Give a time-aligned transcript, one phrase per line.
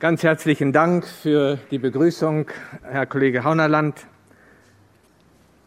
[0.00, 2.46] Ganz herzlichen Dank für die Begrüßung,
[2.82, 4.06] Herr Kollege Haunerland,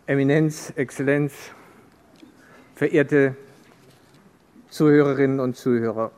[0.06, 1.34] Eminenz, Exzellenz,
[2.74, 3.36] verehrte
[4.70, 6.12] Zuhörerinnen und Zuhörer.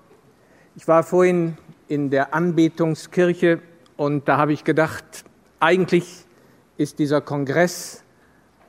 [0.75, 1.57] Ich war vorhin
[1.87, 3.61] in der Anbetungskirche
[3.97, 5.25] und da habe ich gedacht,
[5.59, 6.25] eigentlich
[6.77, 8.03] ist dieser Kongress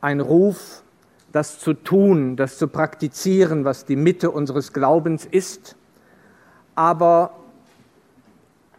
[0.00, 0.82] ein Ruf,
[1.32, 5.76] das zu tun, das zu praktizieren, was die Mitte unseres Glaubens ist.
[6.74, 7.43] Aber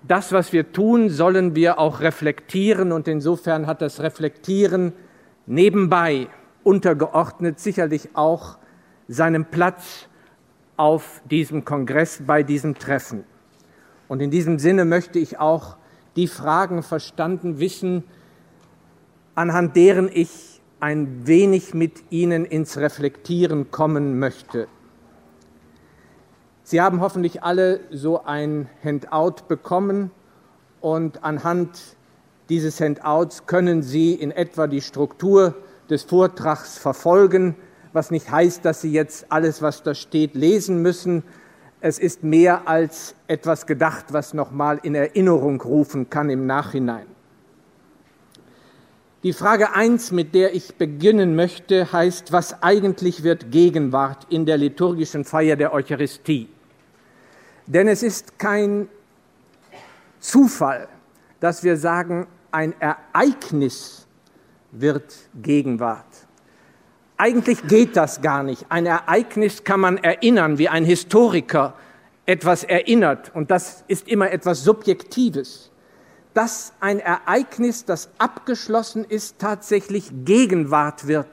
[0.08, 4.94] das, was wir tun, sollen wir auch reflektieren und insofern hat das Reflektieren
[5.46, 6.28] nebenbei
[6.64, 8.58] untergeordnet sicherlich auch
[9.08, 10.08] seinen Platz
[10.78, 13.24] auf diesem Kongress, bei diesem Treffen.
[14.08, 15.78] Und in diesem Sinne möchte ich auch
[16.16, 18.04] die Fragen verstanden wissen,
[19.36, 24.68] anhand deren ich ein wenig mit Ihnen ins Reflektieren kommen möchte.
[26.68, 30.10] Sie haben hoffentlich alle so ein Handout bekommen
[30.82, 31.96] und anhand
[32.50, 35.54] dieses Handouts können Sie in etwa die Struktur
[35.92, 37.54] des Vortrags verfolgen,
[37.94, 41.22] was nicht heißt, dass Sie jetzt alles, was da steht, lesen müssen,
[41.82, 47.06] es ist mehr als etwas gedacht, was nochmal in Erinnerung rufen kann im Nachhinein.
[49.22, 54.58] Die Frage 1, mit der ich beginnen möchte, heißt, was eigentlich wird Gegenwart in der
[54.58, 56.50] liturgischen Feier der Eucharistie?
[57.68, 58.88] Denn es ist kein
[60.20, 60.88] Zufall,
[61.40, 64.08] dass wir sagen, ein Ereignis
[64.72, 66.06] wird Gegenwart.
[67.18, 68.66] Eigentlich geht das gar nicht.
[68.70, 71.74] Ein Ereignis kann man erinnern, wie ein Historiker
[72.26, 73.34] etwas erinnert.
[73.34, 75.72] Und das ist immer etwas Subjektives.
[76.34, 81.30] Dass ein Ereignis, das abgeschlossen ist, tatsächlich Gegenwart wird.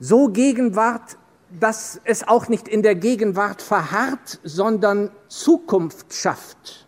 [0.00, 1.18] So Gegenwart,
[1.50, 6.86] dass es auch nicht in der Gegenwart verharrt, sondern Zukunft schafft.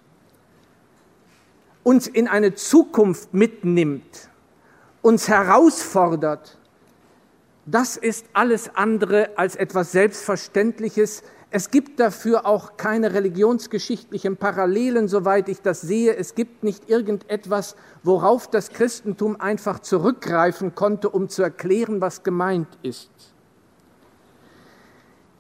[1.83, 4.29] Uns in eine Zukunft mitnimmt,
[5.03, 6.59] uns herausfordert,
[7.67, 11.23] das ist alles andere als etwas Selbstverständliches.
[11.51, 16.17] Es gibt dafür auch keine religionsgeschichtlichen Parallelen, soweit ich das sehe.
[16.17, 22.69] Es gibt nicht irgendetwas, worauf das Christentum einfach zurückgreifen konnte, um zu erklären, was gemeint
[22.83, 23.30] ist.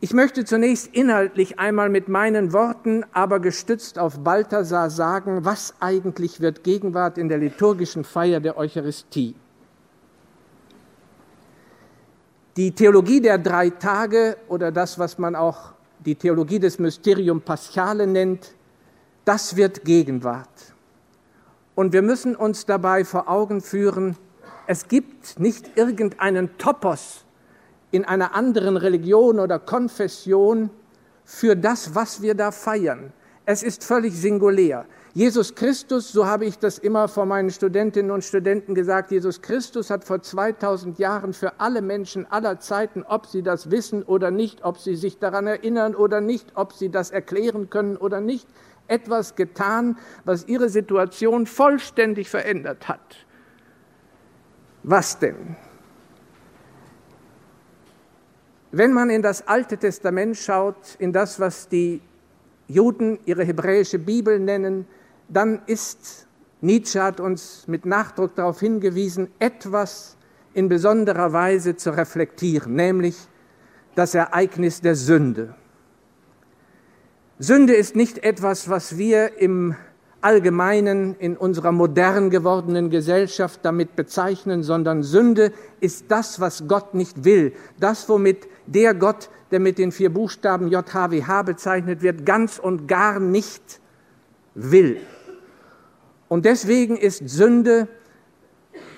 [0.02, 6.40] Ich möchte zunächst inhaltlich einmal mit meinen Worten, aber gestützt auf Balthasar sagen, was eigentlich
[6.40, 9.34] wird Gegenwart in der liturgischen Feier der Eucharistie.
[12.56, 18.06] Die Theologie der drei Tage oder das, was man auch die Theologie des Mysterium Paschale
[18.06, 18.54] nennt,
[19.26, 20.48] das wird Gegenwart.
[21.74, 24.16] Und wir müssen uns dabei vor Augen führen,
[24.66, 27.26] es gibt nicht irgendeinen Topos
[27.90, 30.70] in einer anderen Religion oder Konfession
[31.24, 33.12] für das, was wir da feiern.
[33.46, 34.86] Es ist völlig singulär.
[35.12, 39.90] Jesus Christus, so habe ich das immer vor meinen Studentinnen und Studenten gesagt, Jesus Christus
[39.90, 44.64] hat vor 2000 Jahren für alle Menschen aller Zeiten, ob sie das wissen oder nicht,
[44.64, 48.46] ob sie sich daran erinnern oder nicht, ob sie das erklären können oder nicht,
[48.86, 53.26] etwas getan, was ihre Situation vollständig verändert hat.
[54.84, 55.56] Was denn?
[58.72, 62.00] Wenn man in das Alte Testament schaut, in das, was die
[62.68, 64.86] Juden ihre hebräische Bibel nennen,
[65.28, 66.28] dann ist,
[66.60, 70.16] Nietzsche hat uns mit Nachdruck darauf hingewiesen, etwas
[70.54, 73.16] in besonderer Weise zu reflektieren, nämlich
[73.96, 75.54] das Ereignis der Sünde.
[77.38, 79.74] Sünde ist nicht etwas, was wir im
[80.22, 87.24] Allgemeinen in unserer modern gewordenen Gesellschaft damit bezeichnen, sondern Sünde ist das, was Gott nicht
[87.24, 92.86] will, das, womit der Gott, der mit den vier Buchstaben JHWH bezeichnet wird, ganz und
[92.86, 93.80] gar nicht
[94.54, 94.98] will.
[96.28, 97.88] Und deswegen ist Sünde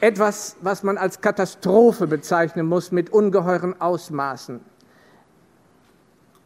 [0.00, 4.60] etwas, was man als Katastrophe bezeichnen muss mit ungeheuren Ausmaßen.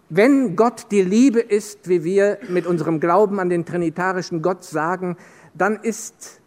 [0.08, 5.16] Wenn Gott die Liebe ist, wie wir mit unserem Glauben an den trinitarischen Gott sagen,
[5.52, 6.40] dann ist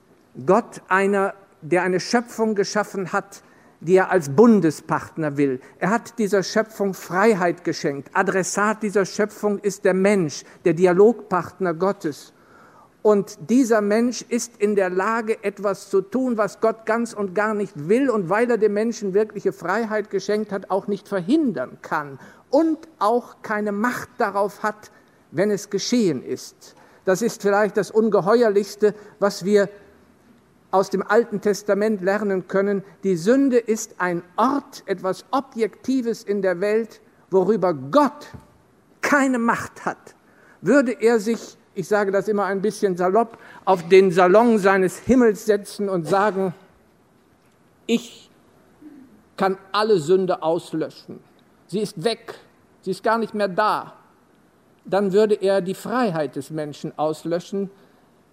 [0.46, 3.44] Gott einer, der eine Schöpfung geschaffen hat,
[3.82, 5.60] die er als Bundespartner will.
[5.78, 8.12] Er hat dieser Schöpfung Freiheit geschenkt.
[8.14, 12.34] Adressat dieser Schöpfung ist der Mensch, der Dialogpartner Gottes.
[13.02, 17.54] Und dieser Mensch ist in der Lage, etwas zu tun, was Gott ganz und gar
[17.54, 22.20] nicht will und weil er dem Menschen wirkliche Freiheit geschenkt hat, auch nicht verhindern kann
[22.50, 24.92] und auch keine Macht darauf hat,
[25.32, 26.76] wenn es geschehen ist.
[27.06, 29.70] Das ist vielleicht das Ungeheuerlichste, was wir
[30.72, 32.84] aus dem Alten Testament lernen können.
[33.04, 37.02] Die Sünde ist ein Ort, etwas Objektives in der Welt,
[37.32, 38.28] worüber Gott
[39.02, 40.16] keine Macht hat.
[40.62, 45.46] Würde er sich ich sage das immer ein bisschen salopp, auf den Salon seines Himmels
[45.46, 46.54] setzen und sagen,
[47.86, 48.30] ich
[49.38, 51.22] kann alle Sünde auslöschen.
[51.70, 52.34] Sie ist weg,
[52.82, 53.94] sie ist gar nicht mehr da.
[54.86, 57.70] Dann würde er die Freiheit des Menschen auslöschen,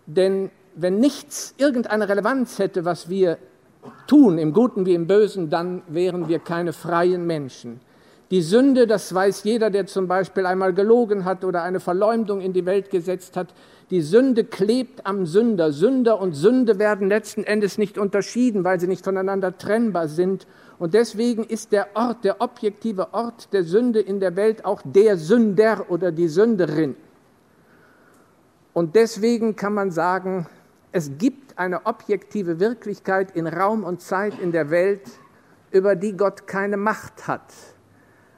[0.06, 3.36] denn wenn nichts irgendeine Relevanz hätte, was wir
[4.06, 7.80] tun, im Guten wie im Bösen, dann wären wir keine freien Menschen.
[8.30, 12.54] Die Sünde, das weiß jeder, der zum Beispiel einmal gelogen hat oder eine Verleumdung in
[12.54, 13.48] die Welt gesetzt hat,
[13.90, 15.72] die Sünde klebt am Sünder.
[15.72, 20.46] Sünder und Sünde werden letzten Endes nicht unterschieden, weil sie nicht voneinander trennbar sind.
[20.78, 25.16] Und deswegen ist der Ort, der objektive Ort der Sünde in der Welt auch der
[25.16, 26.96] Sünder oder die Sünderin.
[28.74, 30.46] Und deswegen kann man sagen,
[30.92, 35.08] es gibt eine objektive Wirklichkeit in Raum und Zeit in der Welt,
[35.70, 37.52] über die Gott keine Macht hat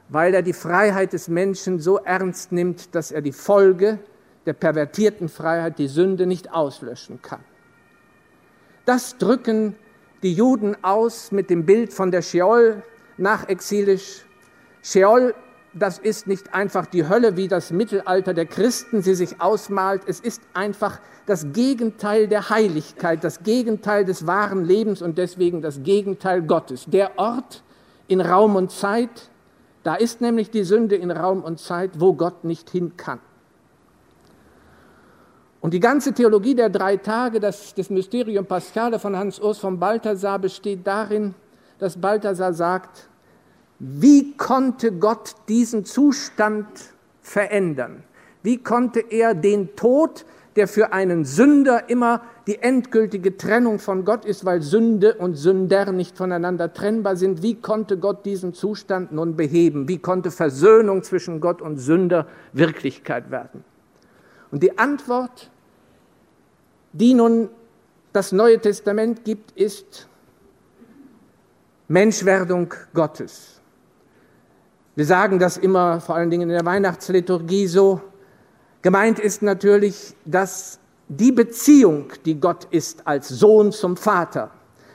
[0.09, 3.99] weil er die Freiheit des Menschen so ernst nimmt, dass er die Folge
[4.45, 7.43] der pervertierten Freiheit, die Sünde, nicht auslöschen kann.
[8.85, 9.75] Das drücken
[10.23, 12.83] die Juden aus mit dem Bild von der Sheol
[13.17, 14.25] nachexilisch.
[14.81, 15.33] Sheol,
[15.73, 20.01] das ist nicht einfach die Hölle, wie das Mittelalter der Christen sie sich ausmalt.
[20.07, 25.83] Es ist einfach das Gegenteil der Heiligkeit, das Gegenteil des wahren Lebens und deswegen das
[25.83, 26.85] Gegenteil Gottes.
[26.87, 27.63] Der Ort
[28.07, 29.29] in Raum und Zeit,
[29.83, 33.19] da ist nämlich die Sünde in Raum und Zeit, wo Gott nicht hin kann.
[35.61, 39.77] Und die ganze Theologie der drei Tage, das, das Mysterium Paschale von Hans Urs von
[39.79, 41.35] Balthasar besteht darin,
[41.79, 43.09] dass Balthasar sagt,
[43.79, 46.67] wie konnte Gott diesen Zustand
[47.21, 48.03] verändern?
[48.41, 50.25] Wie konnte er den Tod,
[50.55, 55.91] der für einen Sünder immer die endgültige Trennung von Gott ist, weil Sünde und Sünder
[55.91, 57.43] nicht voneinander trennbar sind.
[57.43, 59.87] Wie konnte Gott diesen Zustand nun beheben?
[59.87, 63.63] Wie konnte Versöhnung zwischen Gott und Sünder Wirklichkeit werden?
[64.51, 65.49] Und die Antwort,
[66.93, 67.49] die nun
[68.13, 70.07] das Neue Testament gibt, ist
[71.87, 73.61] Menschwerdung Gottes.
[74.95, 78.01] Wir sagen das immer, vor allen Dingen in der Weihnachtsliturgie so,
[78.81, 80.79] Gemeint ist natürlich, dass
[81.09, 84.51] die Beziehung, die Gott ist als Sohn zum Vater,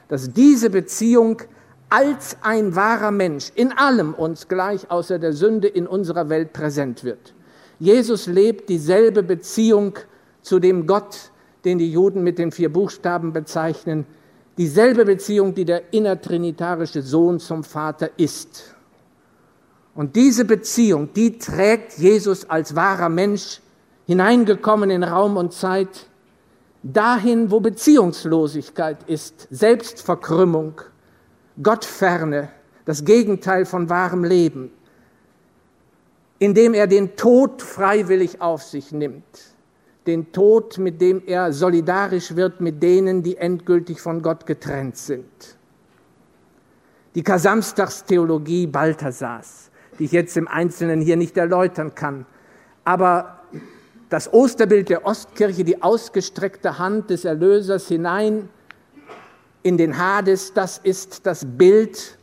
[0.09, 1.43] dass diese Beziehung
[1.91, 7.05] als ein wahrer Mensch in allem uns gleich außer der Sünde in unserer Welt präsent
[7.05, 7.34] wird.
[7.79, 9.99] Jesus lebt dieselbe Beziehung
[10.43, 11.31] zu dem Gott,
[11.65, 14.07] den die Juden mit den vier Buchstaben bezeichnen,
[14.59, 18.75] dieselbe Beziehung, die der innertrinitarische Sohn zum Vater ist.
[19.95, 23.61] Und diese Beziehung, die trägt Jesus als wahrer Mensch
[24.07, 26.09] hineingekommen in Raum und Zeit,
[26.83, 30.81] dahin, wo Beziehungslosigkeit ist, Selbstverkrümmung,
[31.63, 32.51] Gottferne,
[32.85, 34.71] das Gegenteil von wahrem Leben,
[36.39, 39.25] indem er den Tod freiwillig auf sich nimmt,
[40.07, 45.57] den Tod, mit dem er solidarisch wird mit denen, die endgültig von Gott getrennt sind.
[47.15, 52.27] Die Kasamstagstheologie Balthasars, die ich jetzt im Einzelnen hier nicht erläutern kann,
[52.85, 53.41] aber
[54.11, 58.49] das Osterbild der Ostkirche, die ausgestreckte Hand des Erlösers hinein
[59.63, 62.19] in den Hades, das ist das Bild,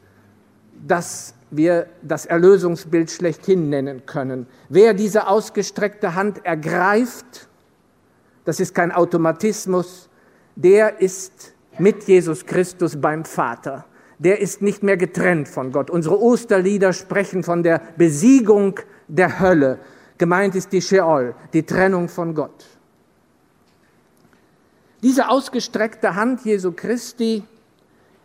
[0.88, 4.48] das wir das Erlösungsbild schlechthin nennen können.
[4.69, 7.48] Wer diese ausgestreckte Hand ergreift,
[8.45, 10.09] das ist kein Automatismus,
[10.56, 13.85] der ist mit Jesus Christus beim Vater.
[14.19, 15.90] Der ist nicht mehr getrennt von Gott.
[15.90, 19.80] Unsere Osterlieder sprechen von der Besiegung der Hölle.
[20.18, 22.66] Gemeint ist die Sheol, die Trennung von Gott.
[25.02, 27.44] Diese ausgestreckte Hand Jesu Christi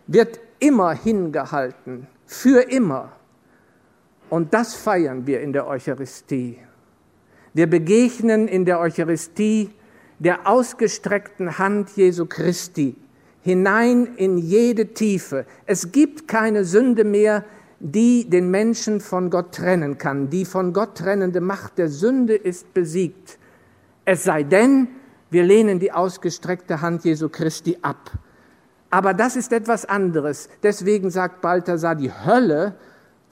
[0.06, 3.12] wird immer hingehalten, für immer.
[4.28, 6.58] Und das feiern wir in der Eucharistie.
[7.54, 9.70] Wir begegnen in der Eucharistie
[10.18, 12.96] der ausgestreckten Hand Jesu Christi
[13.42, 15.46] hinein in jede Tiefe.
[15.66, 17.44] Es gibt keine Sünde mehr,
[17.78, 20.30] die den Menschen von Gott trennen kann.
[20.30, 23.38] Die von Gott trennende Macht der Sünde ist besiegt.
[24.04, 24.88] Es sei denn,
[25.30, 28.10] wir lehnen die ausgestreckte Hand Jesu Christi ab.
[28.90, 30.48] Aber das ist etwas anderes.
[30.62, 32.74] Deswegen sagt Balthasar, die Hölle,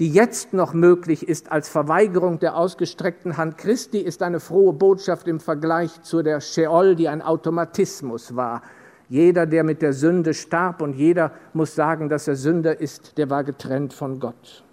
[0.00, 5.28] die jetzt noch möglich ist als Verweigerung der ausgestreckten Hand Christi, ist eine frohe Botschaft
[5.28, 8.62] im Vergleich zu der Sheol, die ein Automatismus war.
[9.08, 13.30] Jeder, der mit der Sünde starb und jeder muss sagen, dass er Sünder ist, der
[13.30, 14.64] war getrennt von Gott.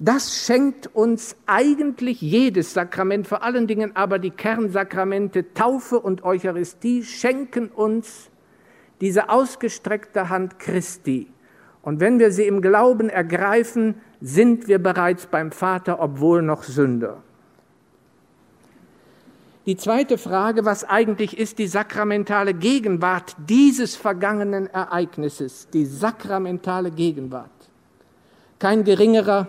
[0.00, 7.04] Das schenkt uns eigentlich jedes Sakrament, vor allen Dingen aber die Kernsakramente Taufe und Eucharistie
[7.04, 8.28] schenken uns
[9.00, 11.28] diese ausgestreckte Hand Christi.
[11.82, 17.22] Und wenn wir sie im Glauben ergreifen, sind wir bereits beim Vater, obwohl noch Sünder.
[19.66, 27.50] die zweite Frage, was eigentlich ist die sakramentale Gegenwart dieses vergangenen Ereignisses, die sakramentale Gegenwart.
[28.58, 29.48] Kein geringerer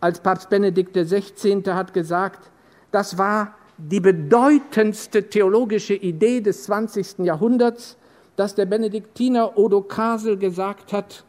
[0.00, 1.62] als Papst Benedikt XVI.
[1.66, 2.50] hat gesagt,
[2.92, 7.20] das war die bedeutendste theologische Idee des 20.
[7.20, 7.96] Jahrhunderts,
[8.36, 11.24] dass der Benediktiner Odo Kasel gesagt hat,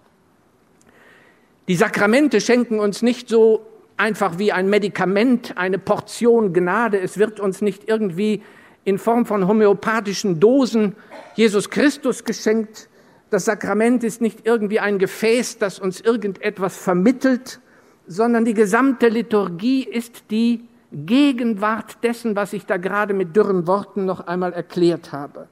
[1.69, 3.63] die Sakramente schenken uns nicht so
[3.95, 6.99] einfach wie ein Medikament, eine Portion Gnade.
[6.99, 8.41] Es wird uns nicht irgendwie
[8.85, 10.95] in Form von homöopathischen Dosen
[11.35, 12.89] Jesus Christus geschenkt.
[13.29, 17.59] Das Sakrament ist nicht irgendwie ein Gefäß, das uns irgendetwas vermittelt,
[18.07, 24.05] sondern die gesamte Liturgie ist die Gegenwart dessen, was ich da gerade mit dürren Worten
[24.05, 25.47] noch einmal erklärt habe.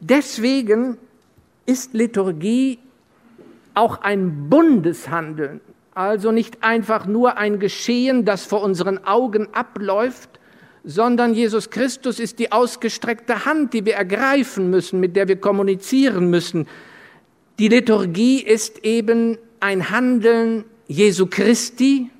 [0.00, 0.98] Deswegen
[1.64, 2.78] ist Liturgie
[3.76, 5.60] auch ein Bundeshandeln,
[5.94, 10.40] also nicht einfach nur ein Geschehen, das vor unseren Augen abläuft,
[10.82, 16.30] sondern Jesus Christus ist die ausgestreckte Hand, die wir ergreifen müssen, mit der wir kommunizieren
[16.30, 16.66] müssen.
[17.58, 22.10] Die Liturgie ist eben ein Handeln Jesu Christi,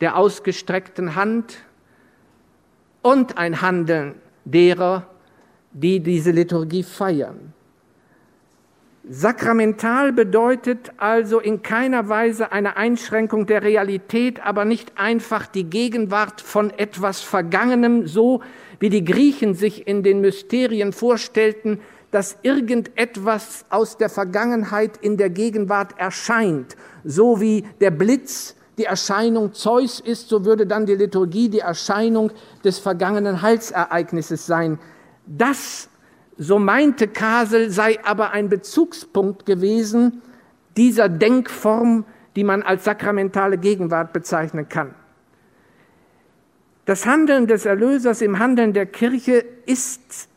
[0.00, 1.58] der ausgestreckten Hand,
[3.02, 5.06] und ein Handeln derer,
[5.72, 7.54] die diese Liturgie feiern.
[9.12, 16.40] Sakramental bedeutet also in keiner Weise eine Einschränkung der Realität, aber nicht einfach die Gegenwart
[16.40, 18.40] von etwas Vergangenem, so
[18.78, 21.80] wie die Griechen sich in den Mysterien vorstellten,
[22.12, 29.54] dass irgendetwas aus der Vergangenheit in der Gegenwart erscheint, so wie der Blitz die Erscheinung
[29.54, 32.30] Zeus ist, so würde dann die Liturgie die Erscheinung
[32.62, 34.78] des vergangenen Heilsereignisses sein.
[35.26, 35.89] Das
[36.40, 40.22] so meinte Kasel, sei aber ein Bezugspunkt gewesen
[40.74, 44.94] dieser Denkform, die man als sakramentale Gegenwart bezeichnen kann.
[46.86, 50.30] Das Handeln des Erlösers im Handeln der Kirche ist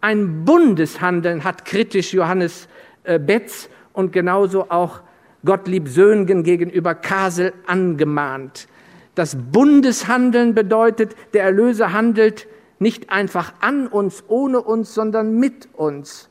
[0.00, 2.66] ein Bundeshandeln, hat kritisch Johannes
[3.04, 5.02] äh, Betz und genauso auch
[5.44, 8.66] Gottlieb Söhngen gegenüber Kasel angemahnt.
[9.14, 12.48] Das Bundeshandeln bedeutet, der Erlöser handelt
[12.84, 16.28] nicht einfach an uns, ohne uns, sondern mit uns.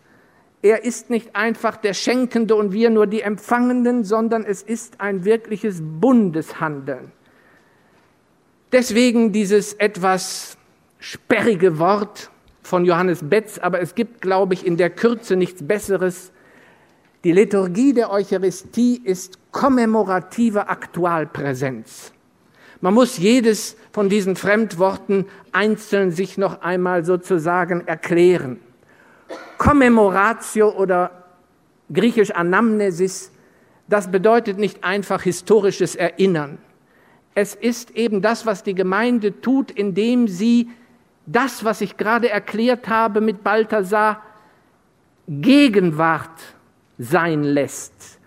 [0.62, 5.26] Er ist nicht einfach der Schenkende und wir nur die Empfangenden, sondern es ist ein
[5.26, 7.12] wirkliches Bundeshandeln.
[8.72, 10.56] Deswegen dieses etwas
[11.00, 12.30] sperrige Wort
[12.62, 16.32] von Johannes Betz, aber es gibt, glaube ich, in der Kürze nichts Besseres.
[17.24, 22.13] Die Liturgie der Eucharistie ist kommemorative Aktualpräsenz.
[22.84, 28.60] Man muss jedes von diesen Fremdworten einzeln sich noch einmal sozusagen erklären.
[29.58, 31.24] Kommemoratio oder
[31.94, 33.32] griechisch Anamnesis,
[33.88, 36.58] das bedeutet nicht einfach historisches Erinnern.
[37.36, 40.70] Es ist eben das, was die Gemeinde tut, indem sie
[41.26, 44.22] das, was ich gerade erklärt habe mit Balthasar,
[45.30, 46.38] Gegenwart
[46.98, 48.20] sein lässt,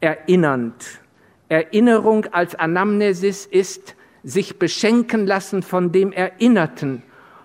[0.00, 1.00] erinnernd.
[1.48, 7.02] Erinnerung als Anamnesis ist sich beschenken lassen von dem Erinnerten.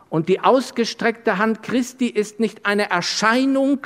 [0.10, 3.86] Und die ausgestreckte Hand Christi ist nicht eine Erscheinung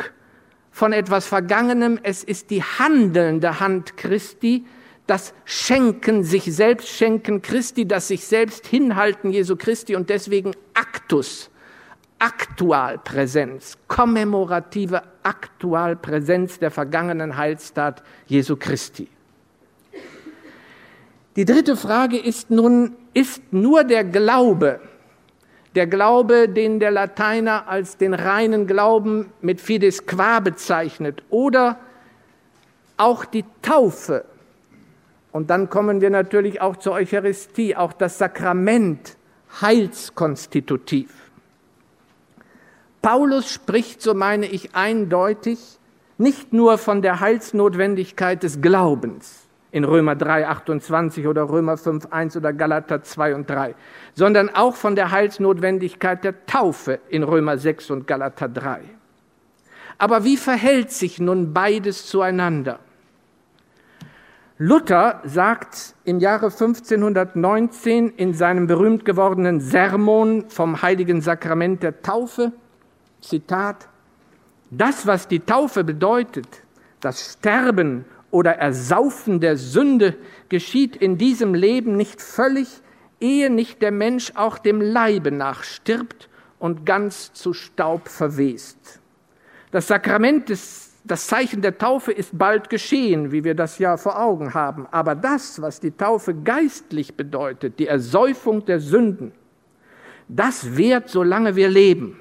[0.71, 4.65] von etwas Vergangenem, es ist die handelnde Hand Christi,
[5.05, 11.51] das Schenken, sich selbst schenken Christi, das sich selbst hinhalten Jesu Christi und deswegen Aktus,
[12.19, 19.09] Aktualpräsenz, kommemorative Aktualpräsenz der vergangenen Heilstat Jesu Christi.
[21.35, 24.79] Die dritte Frage ist nun, ist nur der Glaube,
[25.75, 31.79] der Glaube, den der Lateiner als den reinen Glauben mit fides qua bezeichnet, oder
[32.97, 34.25] auch die Taufe,
[35.31, 39.17] und dann kommen wir natürlich auch zur Eucharistie, auch das Sakrament
[39.61, 41.09] heilskonstitutiv.
[43.01, 45.59] Paulus spricht, so meine ich eindeutig,
[46.19, 49.42] nicht nur von der Heilsnotwendigkeit des Glaubens,
[49.73, 53.73] in Römer 3, 28 oder Römer 5, 1 oder Galater 2 und 3,
[54.13, 58.81] sondern auch von der Heilsnotwendigkeit der Taufe in Römer 6 und Galater 3.
[59.97, 62.79] Aber wie verhält sich nun beides zueinander?
[64.59, 72.51] Luther sagt im Jahre 1519 in seinem berühmt gewordenen Sermon vom heiligen Sakrament der Taufe,
[73.21, 73.89] Zitat,
[74.69, 76.47] das, was die Taufe bedeutet,
[76.99, 80.15] das Sterben oder Ersaufen der Sünde
[80.49, 82.67] geschieht in diesem Leben nicht völlig,
[83.19, 88.99] ehe nicht der Mensch auch dem Leibe nach stirbt und ganz zu Staub verwest.
[89.69, 94.17] Das Sakrament des das Zeichen der Taufe ist bald geschehen, wie wir das ja vor
[94.17, 94.87] Augen haben.
[94.89, 99.33] Aber das, was die Taufe geistlich bedeutet, die Ersäufung der Sünden,
[100.29, 102.19] das währt, solange wir leben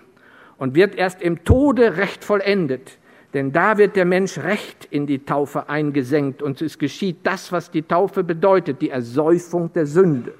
[0.59, 2.99] und wird erst im Tode recht vollendet.
[3.35, 7.71] Denn da wird der Mensch recht in die Taufe eingesenkt und es geschieht das, was
[7.71, 10.35] die Taufe bedeutet, die Ersäufung der Sünde.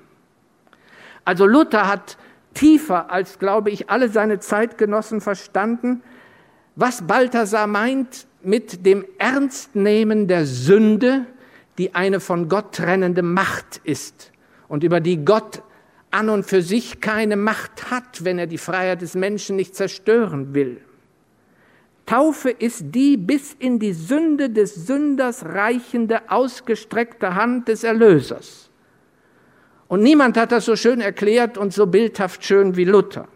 [1.25, 2.19] Also Luther hat
[2.53, 6.03] tiefer als, glaube ich, alle seine Zeitgenossen verstanden,
[6.77, 11.27] was Balthasar meint mit dem Ernstnehmen der Sünde,
[11.79, 14.33] die eine von Gott trennende Macht ist
[14.69, 15.63] und über die Gott
[16.11, 20.53] an und für sich keine Macht hat, wenn er die Freiheit des Menschen nicht zerstören
[20.53, 20.83] will.
[22.07, 28.71] Taufe ist die bis in die Sünde des Sünders reichende, ausgestreckte Hand des Erlösers.
[29.89, 33.29] Und niemand hat das so schön erklärt und so bildhaft schön wie Luther.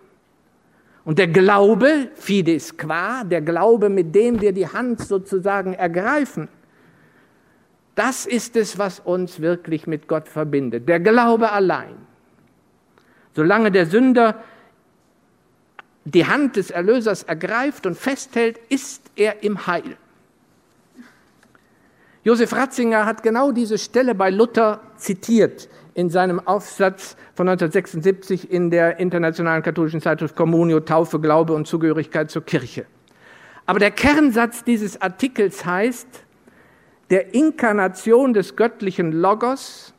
[1.05, 6.49] Und der Glaube, fides qua, der Glaube, mit dem wir die Hand sozusagen ergreifen,
[7.95, 10.89] das ist es, was uns wirklich mit Gott verbindet.
[10.89, 11.95] Der Glaube allein.
[13.35, 14.43] Solange der Sünder
[16.07, 19.97] die Hand des Erlösers ergreift und festhält, ist er im Heil.
[22.23, 28.71] Josef Ratzinger hat genau diese Stelle bei Luther zitiert in seinem Aufsatz von 1976 in
[28.71, 32.87] der internationalen katholischen Zeitschrift Communio, Taufe, Glaube und Zugehörigkeit zur Kirche.
[33.65, 36.07] Aber der Kernsatz dieses Artikels heißt,
[37.11, 39.93] der Inkarnation des göttlichen Logos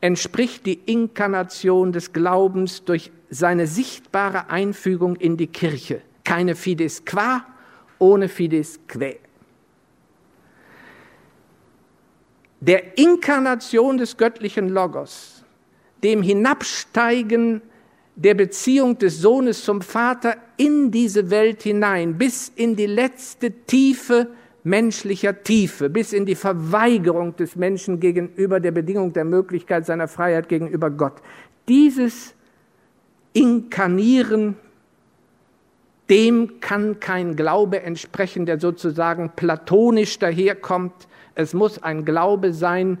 [0.00, 6.02] entspricht die Inkarnation des Glaubens durch seine sichtbare Einfügung in die Kirche.
[6.24, 7.44] Keine Fides qua
[7.98, 9.18] ohne Fides que.
[12.60, 15.44] der Inkarnation des göttlichen Logos,
[16.02, 17.62] dem Hinabsteigen
[18.16, 24.28] der Beziehung des Sohnes zum Vater in diese Welt hinein, bis in die letzte Tiefe
[24.64, 30.48] menschlicher Tiefe, bis in die Verweigerung des Menschen gegenüber der Bedingung der Möglichkeit seiner Freiheit
[30.48, 31.14] gegenüber Gott.
[31.68, 32.34] Dieses
[33.32, 34.56] Inkarnieren,
[36.10, 42.98] dem kann kein Glaube entsprechen, der sozusagen platonisch daherkommt, es muss ein Glaube sein,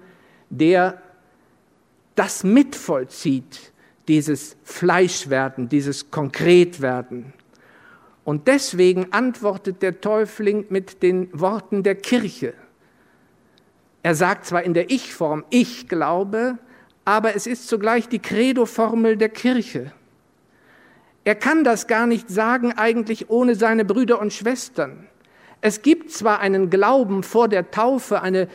[0.50, 1.02] der
[2.14, 3.72] das mitvollzieht,
[4.06, 7.32] dieses Fleischwerden, dieses Konkretwerden.
[8.28, 12.52] Und deswegen antwortet der Täufling mit den Worten der Kirche.
[14.02, 16.58] Er sagt zwar in der Ich-Form, ich glaube,
[17.06, 19.92] aber es ist zugleich die Credo-Formel der Kirche.
[21.24, 25.06] Er kann das gar nicht sagen eigentlich ohne seine Brüder und Schwestern.
[25.62, 28.48] Es gibt zwar einen Glauben vor der Taufe, eine,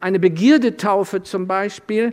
[0.00, 2.12] eine Begierdetaufe zum Beispiel,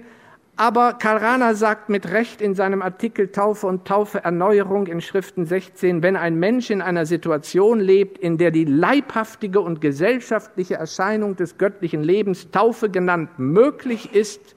[0.57, 6.01] aber Karl Rahner sagt mit Recht in seinem Artikel Taufe und Taufeerneuerung in Schriften 16,
[6.01, 11.59] wenn ein Mensch in einer Situation lebt, in der die leibhaftige und gesellschaftliche Erscheinung des
[11.59, 14.55] göttlichen Lebens Taufe genannt möglich ist,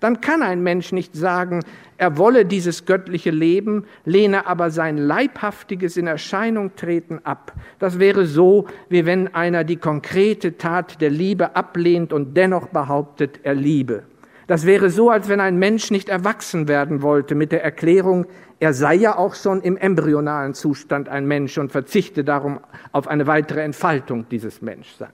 [0.00, 1.64] dann kann ein Mensch nicht sagen,
[1.98, 7.52] er wolle dieses göttliche Leben, lehne aber sein leibhaftiges in Erscheinung treten ab.
[7.78, 13.40] Das wäre so, wie wenn einer die konkrete Tat der Liebe ablehnt und dennoch behauptet,
[13.44, 14.02] er liebe.
[14.48, 18.26] Das wäre so, als wenn ein Mensch nicht erwachsen werden wollte mit der Erklärung,
[18.58, 22.58] er sei ja auch schon im embryonalen Zustand ein Mensch und verzichte darum
[22.90, 25.12] auf eine weitere Entfaltung dieses Menschseins.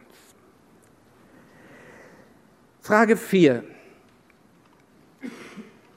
[2.81, 3.65] Frage 4.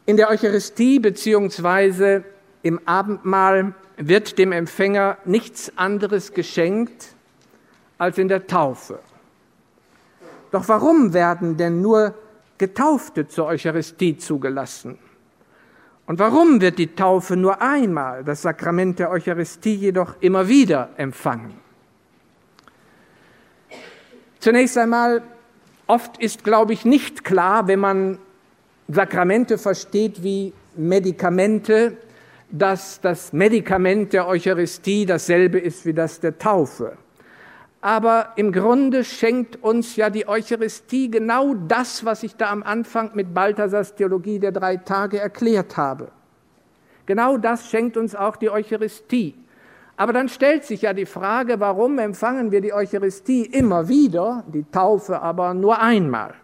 [0.08, 2.24] In der Eucharistie beziehungsweise
[2.64, 7.14] im Abendmahl wird dem Empfänger nichts anderes geschenkt
[8.00, 8.98] als in der Taufe.
[10.50, 12.16] Doch warum werden denn nur
[12.58, 14.98] Getaufte zur Eucharistie zugelassen?
[16.06, 21.54] Und warum wird die Taufe nur einmal, das Sakrament der Eucharistie jedoch immer wieder empfangen?
[24.40, 25.22] Zunächst einmal,
[25.88, 28.20] oft ist, glaube ich, nicht klar, wenn man
[28.88, 31.98] Sakramente versteht wie Medikamente,
[32.50, 36.98] dass das Medikament der Eucharistie dasselbe ist wie das der Taufe.
[37.82, 43.12] Aber im Grunde schenkt uns ja die Eucharistie genau das, was ich da am Anfang
[43.14, 46.12] mit Balthasars Theologie der drei Tage erklärt habe.
[47.06, 49.36] Genau das schenkt uns auch die Eucharistie.
[49.96, 54.64] Aber dann stellt sich ja die Frage, warum empfangen wir die Eucharistie immer wieder, die
[54.72, 56.36] Taufe aber nur einmal?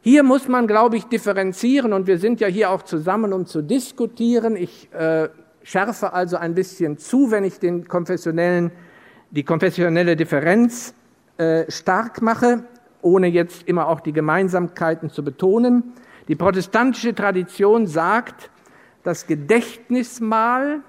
[0.00, 3.62] Hier muss man, glaube ich, differenzieren und wir sind ja hier auch zusammen, um zu
[3.62, 4.56] diskutieren.
[4.56, 5.28] Ich äh,
[5.62, 8.70] schärfe also ein bisschen zu, wenn ich den konfessionellen,
[9.30, 10.94] die konfessionelle Differenz
[11.36, 12.64] äh, stark mache,
[13.02, 15.92] ohne jetzt immer auch die Gemeinsamkeiten zu betonen.
[16.28, 18.50] Die protestantische Tradition sagt,
[19.02, 20.80] das Gedächtnismahl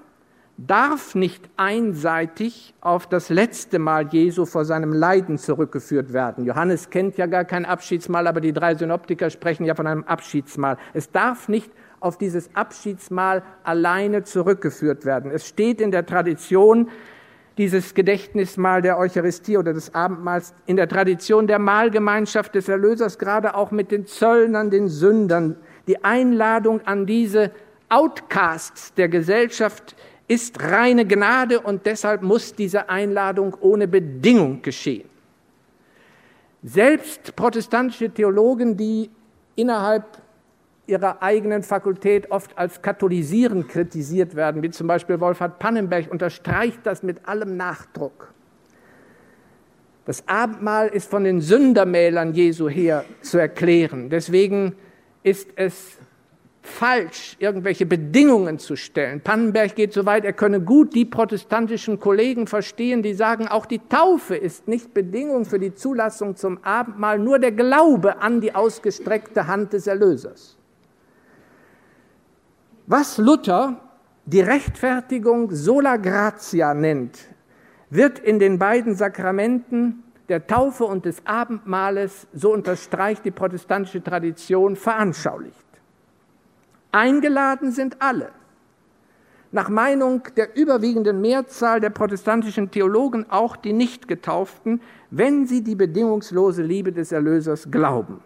[0.66, 6.44] darf nicht einseitig auf das letzte Mal Jesu vor seinem Leiden zurückgeführt werden.
[6.44, 10.76] Johannes kennt ja gar kein Abschiedsmahl, aber die drei Synoptiker sprechen ja von einem Abschiedsmahl.
[10.92, 15.30] Es darf nicht auf dieses Abschiedsmahl alleine zurückgeführt werden.
[15.30, 16.88] Es steht in der Tradition,
[17.60, 23.54] dieses Gedächtnismahl der Eucharistie oder des Abendmahls in der Tradition der Mahlgemeinschaft des Erlösers, gerade
[23.54, 25.56] auch mit den Zöllnern, den Sündern.
[25.86, 27.50] Die Einladung an diese
[27.90, 29.94] Outcasts der Gesellschaft
[30.26, 35.10] ist reine Gnade und deshalb muss diese Einladung ohne Bedingung geschehen.
[36.62, 39.10] Selbst protestantische Theologen, die
[39.54, 40.06] innerhalb
[40.90, 47.02] ihrer eigenen Fakultät oft als katholisierend kritisiert werden, wie zum Beispiel Wolfhard Pannenberg, unterstreicht das
[47.02, 48.34] mit allem Nachdruck.
[50.04, 54.10] Das Abendmahl ist von den Sündermälern Jesu her zu erklären.
[54.10, 54.74] Deswegen
[55.22, 55.98] ist es
[56.62, 59.20] falsch, irgendwelche Bedingungen zu stellen.
[59.20, 63.80] Pannenberg geht so weit, er könne gut die protestantischen Kollegen verstehen, die sagen, auch die
[63.88, 69.46] Taufe ist nicht Bedingung für die Zulassung zum Abendmahl, nur der Glaube an die ausgestreckte
[69.46, 70.59] Hand des Erlösers.
[72.92, 73.76] Was Luther
[74.24, 77.20] die Rechtfertigung sola gratia nennt,
[77.88, 84.74] wird in den beiden Sakramenten der Taufe und des Abendmahles, so unterstreicht die protestantische Tradition,
[84.74, 85.54] veranschaulicht.
[86.90, 88.30] Eingeladen sind alle.
[89.52, 94.80] Nach Meinung der überwiegenden Mehrzahl der protestantischen Theologen auch die Nichtgetauften,
[95.12, 98.20] wenn sie die bedingungslose Liebe des Erlösers glauben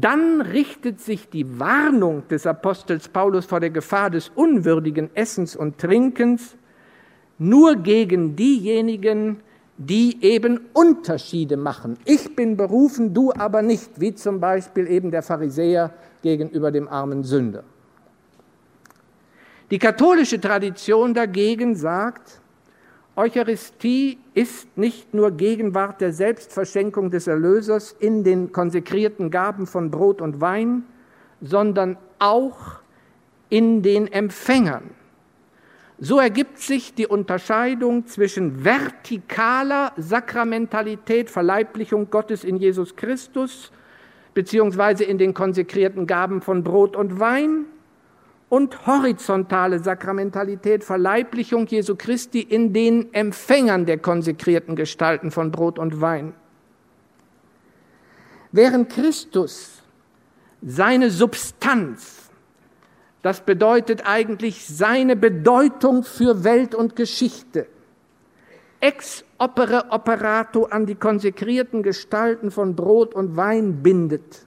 [0.00, 5.78] dann richtet sich die Warnung des Apostels Paulus vor der Gefahr des unwürdigen Essens und
[5.78, 6.56] Trinkens
[7.38, 9.36] nur gegen diejenigen,
[9.76, 11.96] die eben Unterschiede machen.
[12.04, 17.22] Ich bin berufen, du aber nicht, wie zum Beispiel eben der Pharisäer gegenüber dem armen
[17.22, 17.62] Sünder.
[19.70, 22.40] Die katholische Tradition dagegen sagt,
[23.16, 30.20] Eucharistie ist nicht nur Gegenwart der Selbstverschenkung des Erlösers in den konsekrierten Gaben von Brot
[30.20, 30.82] und Wein,
[31.40, 32.80] sondern auch
[33.50, 34.90] in den Empfängern.
[35.98, 43.70] So ergibt sich die Unterscheidung zwischen vertikaler Sakramentalität, Verleiblichung Gottes in Jesus Christus,
[44.34, 47.66] beziehungsweise in den konsekrierten Gaben von Brot und Wein,
[48.48, 56.00] und horizontale Sakramentalität, Verleiblichung Jesu Christi in den Empfängern der konsekrierten Gestalten von Brot und
[56.00, 56.34] Wein.
[58.52, 59.82] Während Christus
[60.62, 62.30] seine Substanz,
[63.22, 67.66] das bedeutet eigentlich seine Bedeutung für Welt und Geschichte,
[68.80, 74.46] ex opere operato an die konsekrierten Gestalten von Brot und Wein bindet,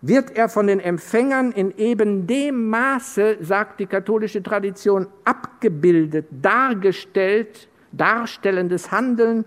[0.00, 7.68] wird er von den Empfängern in eben dem Maße, sagt die katholische Tradition, abgebildet, dargestellt,
[7.92, 9.44] darstellendes Handeln,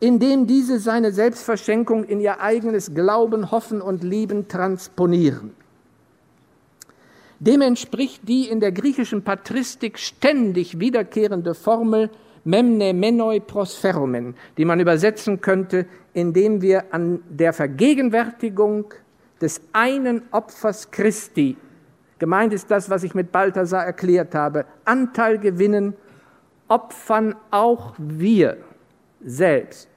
[0.00, 5.54] indem diese seine Selbstverschenkung in ihr eigenes Glauben, Hoffen und Lieben transponieren.
[7.38, 12.10] Dem entspricht die in der griechischen Patristik ständig wiederkehrende Formel
[12.44, 18.92] memne menoi prosferumen, die man übersetzen könnte, indem wir an der Vergegenwärtigung
[19.40, 21.56] des einen Opfers Christi,
[22.18, 25.94] gemeint ist das, was ich mit Balthasar erklärt habe, Anteil gewinnen,
[26.68, 28.58] opfern auch wir
[29.22, 29.88] selbst.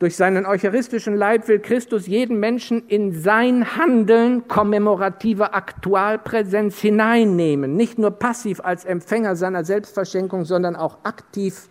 [0.00, 7.98] Durch seinen eucharistischen Leib will Christus jeden Menschen in sein Handeln kommemorative Aktualpräsenz hineinnehmen, nicht
[7.98, 11.68] nur passiv als Empfänger seiner Selbstverschenkung, sondern auch aktiv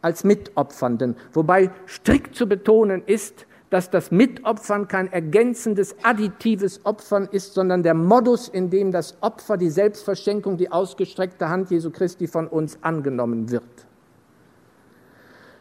[0.00, 1.16] als Mitopfernden.
[1.32, 7.94] Wobei strikt zu betonen ist, dass das Mitopfern kein ergänzendes, additives Opfern ist, sondern der
[7.94, 13.50] Modus, in dem das Opfer, die Selbstverschenkung, die ausgestreckte Hand Jesu Christi von uns angenommen
[13.50, 13.64] wird.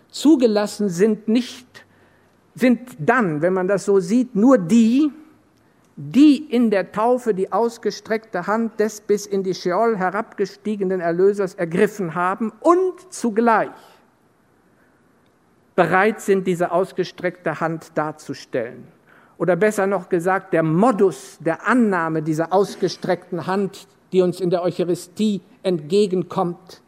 [0.10, 1.86] Zugelassen sind nicht,
[2.56, 5.12] sind dann, wenn man das so sieht, nur die,
[5.98, 12.16] die in der Taufe die ausgestreckte Hand des bis in die Scheol herabgestiegenen Erlösers ergriffen
[12.16, 13.72] haben und zugleich
[15.78, 18.88] bereit sind, diese ausgestreckte Hand darzustellen.
[19.38, 24.64] Oder besser noch gesagt, der Modus der Annahme dieser ausgestreckten Hand, die uns in der
[24.64, 26.82] Eucharistie entgegenkommt,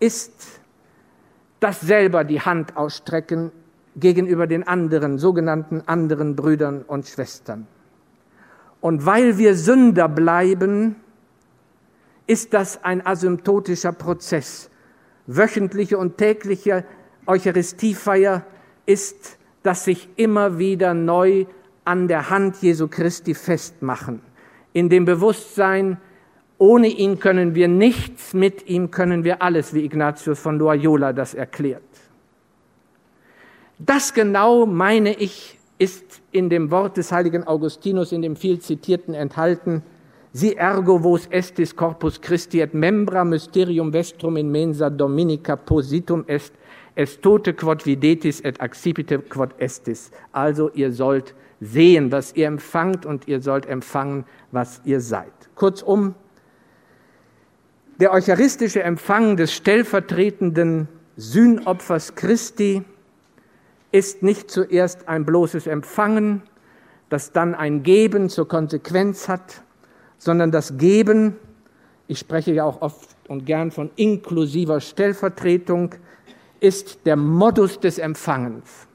[0.00, 0.60] ist
[1.60, 3.52] das selber die Hand ausstrecken
[3.94, 7.68] gegenüber den anderen, sogenannten anderen Brüdern und Schwestern.
[8.80, 10.96] Und weil wir Sünder bleiben,
[12.26, 14.68] ist das ein asymptotischer Prozess.
[15.26, 16.84] Wöchentliche und tägliche
[17.30, 18.44] Eucharistiefeier
[18.86, 21.46] ist das sich immer wieder neu
[21.84, 24.20] an der Hand Jesu Christi festmachen,
[24.72, 25.98] in dem Bewusstsein
[26.60, 31.32] Ohne ihn können wir nichts, mit ihm können wir alles, wie Ignatius von Loyola das
[31.32, 31.82] erklärt.
[33.78, 39.14] Das genau, meine ich, ist in dem Wort des heiligen Augustinus, in dem viel zitierten
[39.14, 39.82] enthalten,
[40.34, 46.52] si ergo vos estis corpus Christi et membra mysterium vestrum in mensa dominica positum est,
[47.00, 50.10] est tote quod videtis et accipite quod estis.
[50.32, 55.32] Also ihr sollt sehen, was ihr empfangt und ihr sollt empfangen, was ihr seid.
[55.54, 56.14] Kurzum,
[57.98, 62.82] der eucharistische Empfang des stellvertretenden Sühnopfers Christi
[63.92, 66.42] ist nicht zuerst ein bloßes Empfangen,
[67.08, 69.62] das dann ein Geben zur Konsequenz hat,
[70.18, 71.36] sondern das Geben,
[72.08, 75.94] ich spreche ja auch oft und gern von inklusiver Stellvertretung,
[76.60, 78.86] ist der Modus des Empfangens.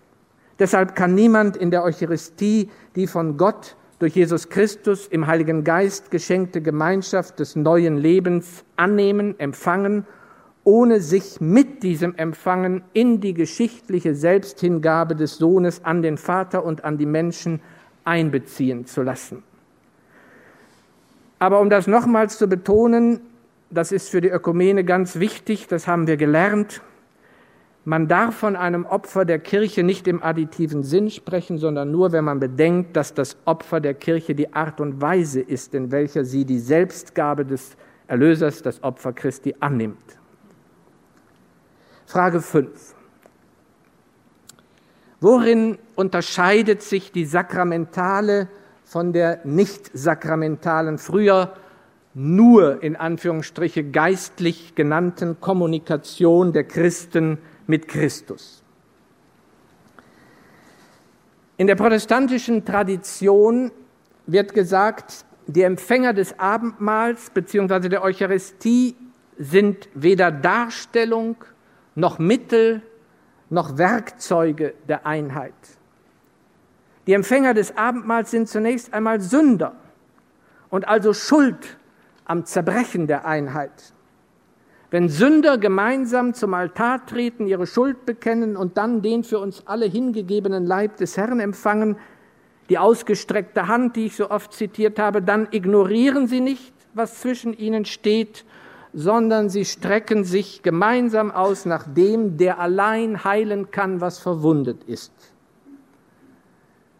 [0.60, 6.12] Deshalb kann niemand in der Eucharistie die von Gott durch Jesus Christus im Heiligen Geist
[6.12, 10.06] geschenkte Gemeinschaft des neuen Lebens annehmen, empfangen,
[10.63, 16.84] ohne sich mit diesem Empfangen in die geschichtliche Selbsthingabe des Sohnes an den Vater und
[16.84, 17.62] an die Menschen
[18.04, 19.43] einbeziehen zu lassen.
[21.39, 23.21] Aber um das nochmals zu betonen,
[23.69, 26.82] das ist für die Ökumene ganz wichtig, das haben wir gelernt,
[27.85, 32.25] man darf von einem Opfer der Kirche nicht im additiven Sinn sprechen, sondern nur, wenn
[32.25, 36.45] man bedenkt, dass das Opfer der Kirche die Art und Weise ist, in welcher sie
[36.45, 40.17] die Selbstgabe des Erlösers, das Opfer Christi, annimmt.
[42.07, 42.95] Frage 5.
[45.21, 48.47] Worin unterscheidet sich die sakramentale
[48.83, 51.53] von der nicht sakramentalen, früher
[52.15, 57.37] nur in Anführungsstriche geistlich genannten Kommunikation der Christen
[57.67, 58.63] mit Christus.
[61.58, 63.71] In der protestantischen Tradition
[64.28, 67.89] wird gesagt, die Empfänger des Abendmahls bzw.
[67.89, 68.95] der Eucharistie
[69.38, 71.38] sind weder Darstellung
[71.95, 72.82] noch Mittel
[73.49, 75.54] noch Werkzeuge der Einheit.
[77.08, 79.75] Die Empfänger des Abendmahls sind zunächst einmal Sünder
[80.69, 81.78] und also schuld
[82.25, 83.93] am Zerbrechen der Einheit.
[84.95, 89.88] Wenn Sünder gemeinsam zum Altar treten, ihre Schuld bekennen und dann den für uns alle
[89.88, 91.97] hingegebenen Leib des Herrn empfangen,
[92.69, 97.51] die ausgestreckte Hand, die ich so oft zitiert habe, dann ignorieren sie nicht, was zwischen
[97.51, 98.45] ihnen steht,
[98.93, 105.12] sondern sie strecken sich gemeinsam aus nach dem, der allein heilen kann, was verwundet ist.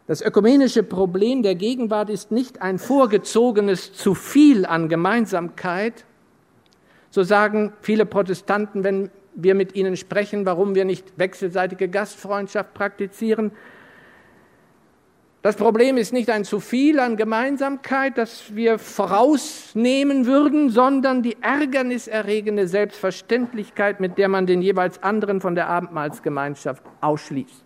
[0.06, 6.04] Das ökumenische Problem der Gegenwart ist nicht ein vorgezogenes zu viel an Gemeinsamkeit,
[7.16, 13.52] so sagen viele Protestanten, wenn wir mit ihnen sprechen, warum wir nicht wechselseitige Gastfreundschaft praktizieren.
[15.42, 21.38] Das Problem ist nicht ein zu viel an Gemeinsamkeit, das wir vorausnehmen würden, sondern die
[21.42, 27.64] ärgerniserregende Selbstverständlichkeit, mit der man den jeweils anderen von der Abendmahlsgemeinschaft ausschließt.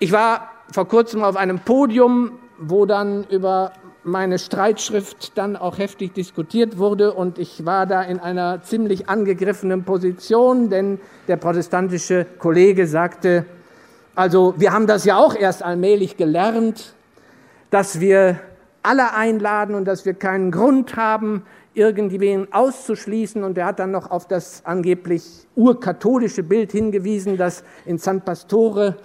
[0.00, 3.72] Ich war vor kurzem auf einem Podium, wo dann über
[4.06, 9.82] meine Streitschrift dann auch heftig diskutiert wurde und ich war da in einer ziemlich angegriffenen
[9.82, 13.46] Position, denn der protestantische Kollege sagte,
[14.14, 16.94] also wir haben das ja auch erst allmählich gelernt,
[17.70, 18.38] dass wir
[18.84, 21.42] alle einladen und dass wir keinen Grund haben,
[21.74, 23.42] irgendwen auszuschließen.
[23.42, 28.96] Und er hat dann noch auf das angeblich urkatholische Bild hingewiesen, das in San Pastore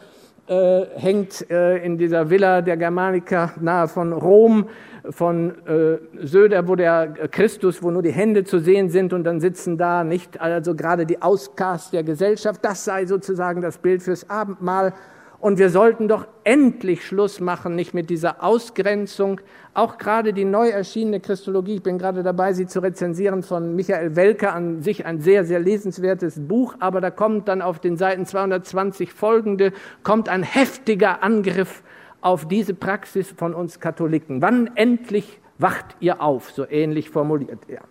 [0.47, 4.67] äh, hängt äh, in dieser Villa der Germanica nahe von Rom
[5.09, 9.39] von äh, Söder, wo der Christus, wo nur die Hände zu sehen sind und dann
[9.39, 12.63] sitzen da nicht also gerade die Auscast der Gesellschaft.
[12.63, 14.93] Das sei sozusagen das Bild fürs Abendmahl.
[15.41, 19.41] Und wir sollten doch endlich Schluss machen, nicht mit dieser Ausgrenzung.
[19.73, 24.15] Auch gerade die neu erschienene Christologie, ich bin gerade dabei, sie zu rezensieren, von Michael
[24.15, 28.27] Welker, an sich ein sehr, sehr lesenswertes Buch, aber da kommt dann auf den Seiten
[28.27, 31.81] 220 folgende, kommt ein heftiger Angriff
[32.21, 34.41] auf diese Praxis von uns Katholiken.
[34.41, 36.51] Wann endlich wacht ihr auf?
[36.51, 37.81] So ähnlich formuliert er.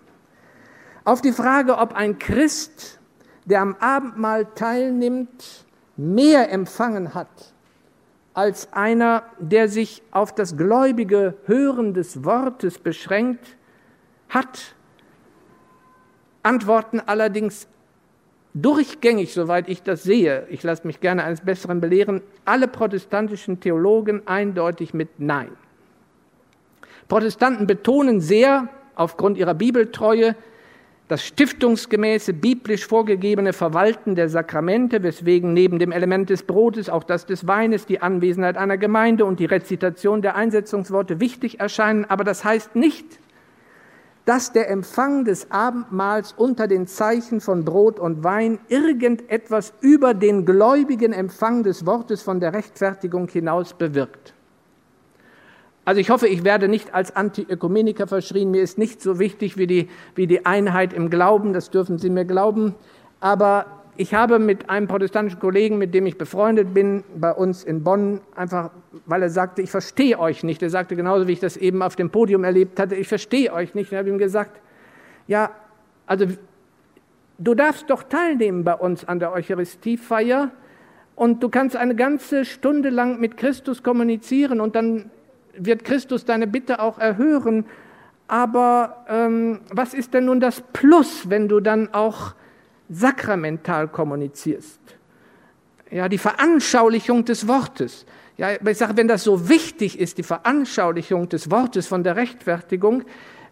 [1.05, 3.01] Auf die Frage, ob ein Christ,
[3.45, 5.67] der am Abendmahl teilnimmt,
[5.97, 7.55] mehr empfangen hat
[8.33, 13.57] als einer, der sich auf das gläubige Hören des Wortes beschränkt,
[14.29, 14.75] hat
[16.43, 17.69] antworten allerdings
[18.55, 24.27] durchgängig, soweit ich das sehe, ich lasse mich gerne eines Besseren belehren, alle protestantischen Theologen
[24.27, 25.51] eindeutig mit Nein.
[27.09, 30.37] Protestanten betonen sehr, aufgrund ihrer Bibeltreue,
[31.09, 37.27] das stiftungsgemäße, biblisch vorgegebene Verwalten der Sakramente, weswegen neben dem Element des Brotes auch das
[37.27, 42.05] des Weines, die Anwesenheit einer Gemeinde und die Rezitation der Einsetzungsworte wichtig erscheinen.
[42.05, 43.19] Aber das heißt nicht,
[44.31, 50.47] dass der Empfang des Abendmahls unter den Zeichen von Brot und Wein irgendetwas über den
[50.47, 54.33] gläubigen Empfang des Wortes von der Rechtfertigung hinaus bewirkt.
[55.85, 58.53] Also ich hoffe, ich werde nicht als Antiökumeniker verschrien.
[58.53, 62.09] Mir ist nicht so wichtig wie die, wie die Einheit im Glauben, das dürfen Sie
[62.09, 62.77] mir glauben.
[63.19, 67.85] Aber ich habe mit einem protestantischen Kollegen, mit dem ich befreundet bin, bei uns in
[67.85, 68.71] Bonn, einfach,
[69.05, 70.63] weil er sagte, ich verstehe euch nicht.
[70.63, 73.75] Er sagte genauso, wie ich das eben auf dem Podium erlebt hatte, ich verstehe euch
[73.75, 73.89] nicht.
[73.91, 74.59] Und ich habe ihm gesagt,
[75.27, 75.51] ja,
[76.07, 76.25] also
[77.37, 80.51] du darfst doch teilnehmen bei uns an der Eucharistiefeier
[81.15, 85.11] und du kannst eine ganze Stunde lang mit Christus kommunizieren und dann
[85.53, 87.67] wird Christus deine Bitte auch erhören.
[88.29, 92.33] Aber ähm, was ist denn nun das Plus, wenn du dann auch
[92.91, 94.81] sakramental kommunizierst?
[95.91, 98.05] Ja, die Veranschaulichung des Wortes.
[98.37, 103.05] Ja, ich sage, wenn das so wichtig ist, die Veranschaulichung des Wortes von der Rechtfertigung,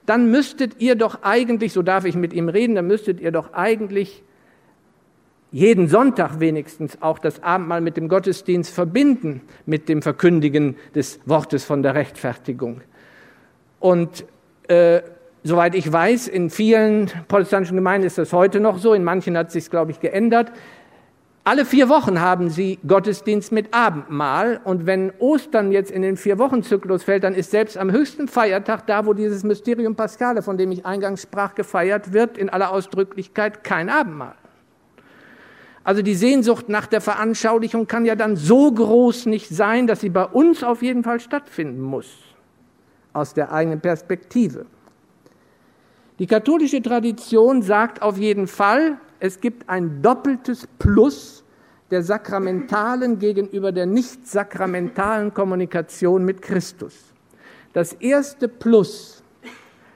[0.07, 3.53] dann müsstet ihr doch eigentlich, so darf ich mit ihm reden, dann müsstet ihr doch
[3.53, 4.23] eigentlich
[5.51, 11.65] jeden Sonntag wenigstens auch das Abendmahl mit dem Gottesdienst verbinden, mit dem Verkündigen des Wortes
[11.65, 12.83] von der Rechtfertigung.
[13.81, 14.25] Und
[14.69, 15.03] äh,
[15.45, 19.49] soweit ich weiß, in vielen protestantischen Gemeinden ist das heute noch so, in manchen hat
[19.49, 20.53] es sich, glaube ich, geändert.
[21.45, 26.39] Alle vier Wochen haben sie Gottesdienst mit Abendmahl und wenn Ostern jetzt in den vier
[26.39, 30.59] Wochen Zyklus fällt, dann ist selbst am höchsten Feiertag, da wo dieses Mysterium Paschale, von
[30.59, 34.35] dem ich eingangs sprach, gefeiert wird, in aller Ausdrücklichkeit kein Abendmahl.
[35.85, 40.11] Also die Sehnsucht nach der Veranschaulichung kann ja dann so groß nicht sein, dass sie
[40.11, 42.15] bei uns auf jeden Fall stattfinden muss,
[43.15, 44.67] aus der eigenen Perspektive.
[46.19, 51.45] Die katholische Tradition sagt auf jeden Fall, es gibt ein doppeltes Plus
[51.91, 56.95] der sakramentalen gegenüber der nicht sakramentalen Kommunikation mit Christus.
[57.73, 59.23] Das erste Plus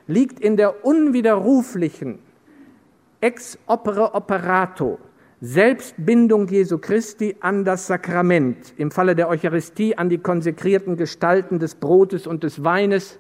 [0.06, 2.18] liegt in der unwiderruflichen
[3.20, 4.98] ex opere operato
[5.40, 11.74] Selbstbindung Jesu Christi an das Sakrament, im Falle der Eucharistie an die konsekrierten Gestalten des
[11.74, 13.18] Brotes und des Weines,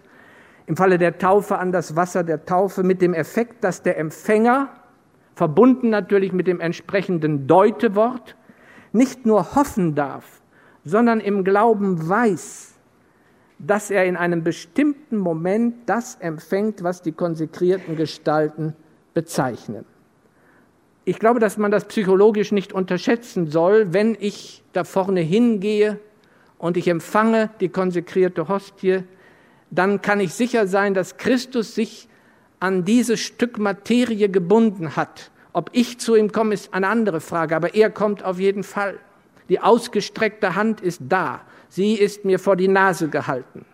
[0.66, 4.68] im Falle der Taufe an das Wasser der Taufe, mit dem Effekt, dass der Empfänger,
[5.34, 8.36] verbunden natürlich mit dem entsprechenden Deutewort,
[8.92, 10.42] nicht nur hoffen darf,
[10.84, 12.74] sondern im Glauben weiß,
[13.58, 18.74] dass er in einem bestimmten Moment das empfängt, was die konsekrierten Gestalten
[19.14, 19.84] bezeichnen.
[21.04, 25.98] Ich glaube, dass man das psychologisch nicht unterschätzen soll, wenn ich da vorne hingehe
[26.58, 29.04] und ich empfange die konsekrierte Hostie,
[29.72, 32.08] dann kann ich sicher sein, dass Christus sich
[32.60, 35.30] an dieses Stück Materie gebunden hat.
[35.52, 38.98] Ob ich zu ihm komme, ist eine andere Frage, aber er kommt auf jeden Fall.
[39.48, 41.40] Die ausgestreckte Hand ist da.
[41.68, 43.64] Sie ist mir vor die Nase gehalten.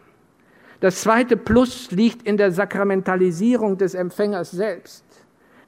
[0.80, 5.04] Das zweite Plus liegt in der Sakramentalisierung des Empfängers selbst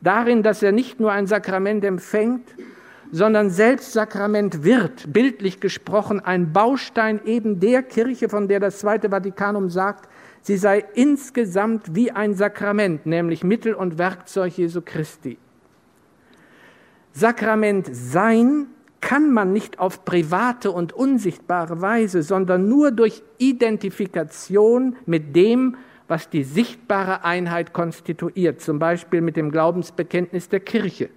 [0.00, 2.48] darin, dass er nicht nur ein Sakrament empfängt,
[3.12, 9.10] sondern selbst Sakrament wird, bildlich gesprochen, ein Baustein eben der Kirche, von der das Zweite
[9.10, 10.08] Vatikanum sagt,
[10.42, 15.38] sie sei insgesamt wie ein Sakrament, nämlich Mittel und Werkzeug Jesu Christi.
[17.12, 18.66] Sakrament sein
[19.00, 25.76] kann man nicht auf private und unsichtbare Weise, sondern nur durch Identifikation mit dem,
[26.06, 31.08] was die sichtbare Einheit konstituiert, zum Beispiel mit dem Glaubensbekenntnis der Kirche.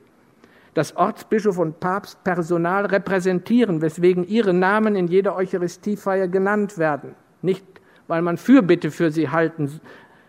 [0.73, 7.15] Das Ortsbischof und Papst Personal repräsentieren, weswegen ihre Namen in jeder Eucharistiefeier genannt werden.
[7.41, 7.65] Nicht,
[8.07, 9.79] weil man Fürbitte für sie halten,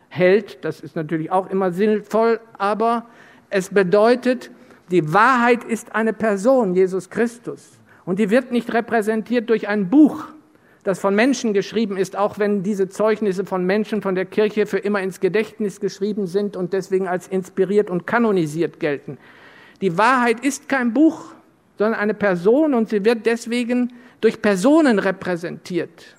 [0.08, 3.06] hält, das ist natürlich auch immer sinnvoll, aber
[3.50, 4.50] es bedeutet,
[4.90, 7.78] die Wahrheit ist eine Person, Jesus Christus.
[8.04, 10.26] Und die wird nicht repräsentiert durch ein Buch,
[10.84, 14.78] das von Menschen geschrieben ist, auch wenn diese Zeugnisse von Menschen von der Kirche für
[14.78, 19.16] immer ins Gedächtnis geschrieben sind und deswegen als inspiriert und kanonisiert gelten.
[19.80, 21.32] Die Wahrheit ist kein Buch,
[21.78, 26.16] sondern eine Person und sie wird deswegen durch Personen repräsentiert.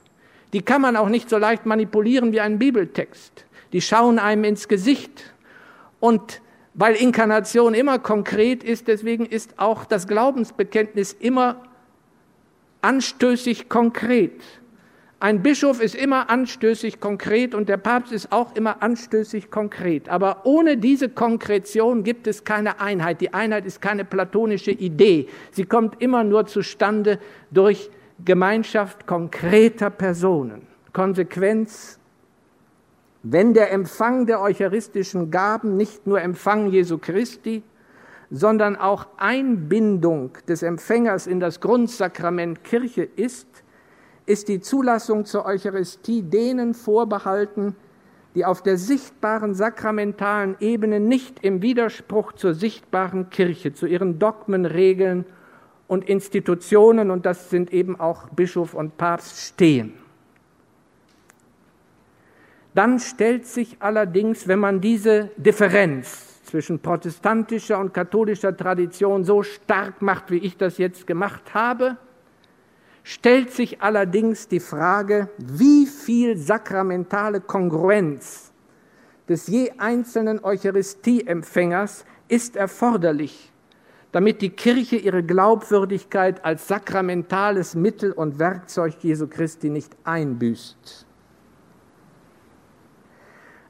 [0.56, 3.46] Die kann man auch nicht so leicht manipulieren wie einen Bibeltext.
[3.74, 5.34] Die schauen einem ins Gesicht.
[6.00, 6.42] Und
[6.74, 11.62] weil Inkarnation immer konkret ist, deswegen ist auch das Glaubensbekenntnis immer
[12.82, 14.32] anstößig konkret.
[15.20, 20.08] Ein Bischof ist immer anstößig konkret und der Papst ist auch immer anstößig konkret.
[20.08, 23.20] Aber ohne diese Konkretion gibt es keine Einheit.
[23.20, 25.28] Die Einheit ist keine platonische Idee.
[25.52, 27.20] Sie kommt immer nur zustande
[27.52, 27.90] durch
[28.24, 30.68] Gemeinschaft konkreter Personen.
[30.94, 32.00] Konsequenz
[33.28, 37.64] wenn der Empfang der eucharistischen Gaben nicht nur Empfang Jesu Christi,
[38.30, 43.48] sondern auch Einbindung des Empfängers in das Grundsakrament Kirche ist,
[44.28, 47.76] ist die Zulassung zur Eucharistie denen vorbehalten,
[48.36, 54.68] die auf der sichtbaren sakramentalen Ebene nicht im Widerspruch zur sichtbaren Kirche, zu ihren Dogmen,
[54.68, 55.26] Regeln
[55.88, 59.94] und Institutionen, und das sind eben auch Bischof und Papst, stehen.
[62.74, 70.02] Dann stellt sich allerdings, wenn man diese Differenz zwischen protestantischer und katholischer Tradition so stark
[70.02, 71.98] macht, wie ich das jetzt gemacht habe,
[73.04, 78.52] stellt sich allerdings die Frage, wie viel sakramentale Kongruenz
[79.30, 83.52] des je einzelnen Eucharistieempfängers ist erforderlich,
[84.16, 91.06] damit die Kirche ihre Glaubwürdigkeit als sakramentales Mittel und Werkzeug Jesu Christi nicht einbüßt.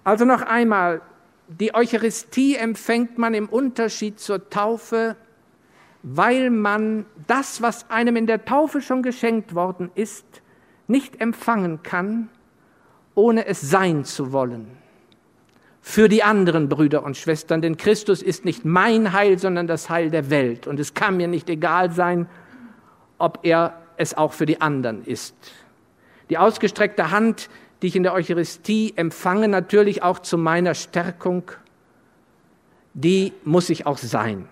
[0.03, 1.01] Also noch einmal,
[1.47, 5.15] die Eucharistie empfängt man im Unterschied zur Taufe
[6.07, 10.43] weil man das, was einem in der Taufe schon geschenkt worden ist,
[10.85, 12.29] nicht empfangen kann,
[13.15, 14.84] ohne es sein zu wollen.
[15.87, 20.09] Für die anderen Brüder und Schwestern, denn Christus ist nicht mein Heil, sondern das Heil
[20.09, 20.65] der Welt.
[20.65, 22.27] Und es kann mir nicht egal sein,
[23.19, 25.35] ob er es auch für die anderen ist.
[26.31, 31.51] Die ausgestreckte Hand, die ich in der Eucharistie empfange, natürlich auch zu meiner Stärkung,
[32.95, 34.47] die muss ich auch sein.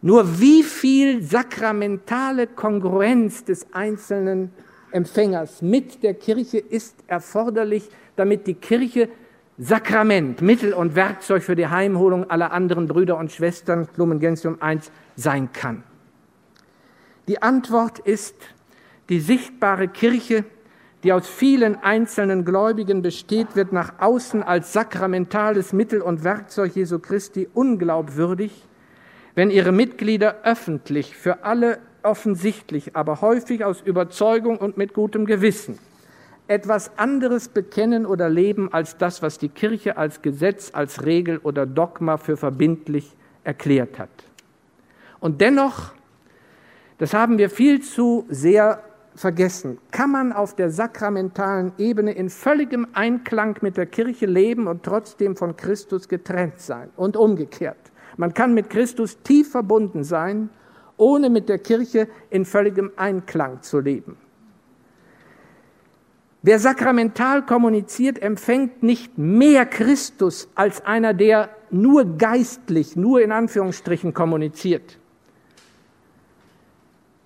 [0.00, 4.52] Nur wie viel sakramentale Kongruenz des einzelnen
[4.90, 9.10] Empfängers mit der Kirche ist erforderlich, damit die Kirche
[9.62, 14.90] Sakrament, Mittel und Werkzeug für die Heimholung aller anderen Brüder und Schwestern, Lumen Gentium 1,
[15.16, 15.82] sein kann.
[17.28, 18.36] Die Antwort ist,
[19.10, 20.46] die sichtbare Kirche,
[21.04, 26.98] die aus vielen einzelnen Gläubigen besteht, wird nach außen als sakramentales Mittel und Werkzeug Jesu
[26.98, 28.66] Christi unglaubwürdig,
[29.34, 35.78] wenn ihre Mitglieder öffentlich, für alle offensichtlich, aber häufig aus Überzeugung und mit gutem Gewissen
[36.50, 41.64] etwas anderes bekennen oder leben als das, was die Kirche als Gesetz, als Regel oder
[41.64, 44.10] Dogma für verbindlich erklärt hat.
[45.20, 45.92] Und dennoch,
[46.98, 48.82] das haben wir viel zu sehr
[49.14, 54.82] vergessen, kann man auf der sakramentalen Ebene in völligem Einklang mit der Kirche leben und
[54.82, 57.92] trotzdem von Christus getrennt sein und umgekehrt.
[58.16, 60.50] Man kann mit Christus tief verbunden sein,
[60.96, 64.16] ohne mit der Kirche in völligem Einklang zu leben.
[66.42, 74.14] Wer sakramental kommuniziert, empfängt nicht mehr Christus als einer, der nur geistlich, nur in Anführungsstrichen
[74.14, 74.98] kommuniziert.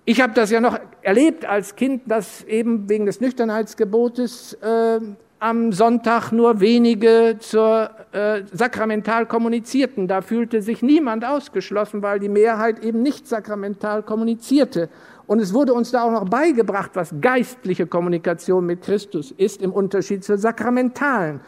[0.03, 4.99] Ich habe das ja noch erlebt als Kind, dass eben wegen des Nüchternheitsgebotes äh,
[5.39, 10.07] am Sonntag nur wenige zur äh, sakramental kommunizierten.
[10.07, 14.89] Da fühlte sich niemand ausgeschlossen, weil die Mehrheit eben nicht sakramental kommunizierte.
[15.27, 19.71] Und es wurde uns da auch noch beigebracht, was geistliche Kommunikation mit Christus ist, im
[19.71, 21.39] Unterschied zur sakramentalen.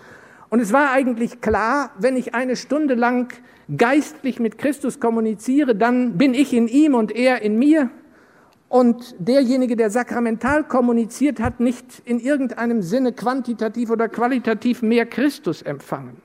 [0.50, 3.34] Und es war eigentlich klar, wenn ich eine Stunde lang
[3.76, 7.90] geistlich mit Christus kommuniziere, dann bin ich in ihm und er in mir.
[8.70, 15.62] Und derjenige, der sakramental kommuniziert, hat nicht in irgendeinem Sinne quantitativ oder qualitativ mehr Christus
[15.62, 16.22] empfangen.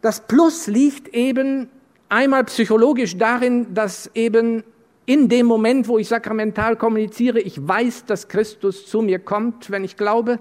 [0.00, 1.68] Das Plus liegt eben
[2.10, 4.62] einmal psychologisch darin, dass eben
[5.06, 9.82] in dem Moment, wo ich sakramental kommuniziere, ich weiß, dass Christus zu mir kommt, wenn
[9.82, 10.38] ich glaube.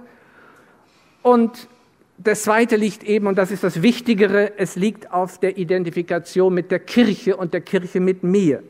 [1.22, 1.68] Und
[2.18, 6.70] das Zweite liegt eben, und das ist das Wichtigere, es liegt auf der Identifikation mit
[6.72, 8.62] der Kirche und der Kirche mit mir.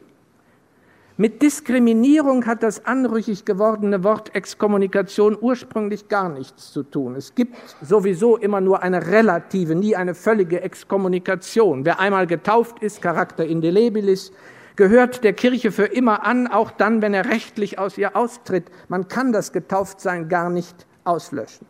[1.22, 7.16] Mit Diskriminierung hat das anrüchig gewordene Wort Exkommunikation ursprünglich gar nichts zu tun.
[7.16, 11.84] Es gibt sowieso immer nur eine relative, nie eine völlige Exkommunikation.
[11.84, 14.32] Wer einmal getauft ist, Charakter indelebilis,
[14.78, 18.72] gehört der Kirche für immer an, auch dann, wenn er rechtlich aus ihr austritt.
[18.88, 21.68] Man kann das Getauftsein gar nicht auslöschen.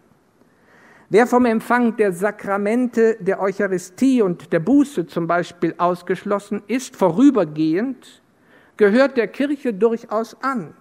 [1.10, 8.22] Wer vom Empfang der Sakramente der Eucharistie und der Buße zum Beispiel ausgeschlossen ist, vorübergehend,
[8.80, 10.74] gehört der Kirche durchaus an.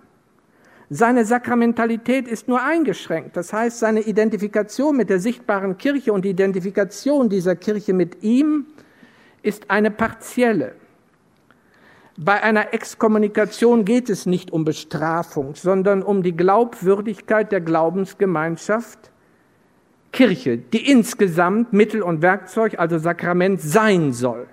[0.89, 3.37] Seine Sakramentalität ist nur eingeschränkt.
[3.37, 8.67] Das heißt, seine Identifikation mit der sichtbaren Kirche und die Identifikation dieser Kirche mit ihm
[9.43, 10.77] ist eine partielle.
[12.17, 19.11] Bei einer Exkommunikation geht es nicht um Bestrafung, sondern um die Glaubwürdigkeit der Glaubensgemeinschaft
[20.13, 24.47] Kirche, die insgesamt Mittel und Werkzeug, also Sakrament sein soll.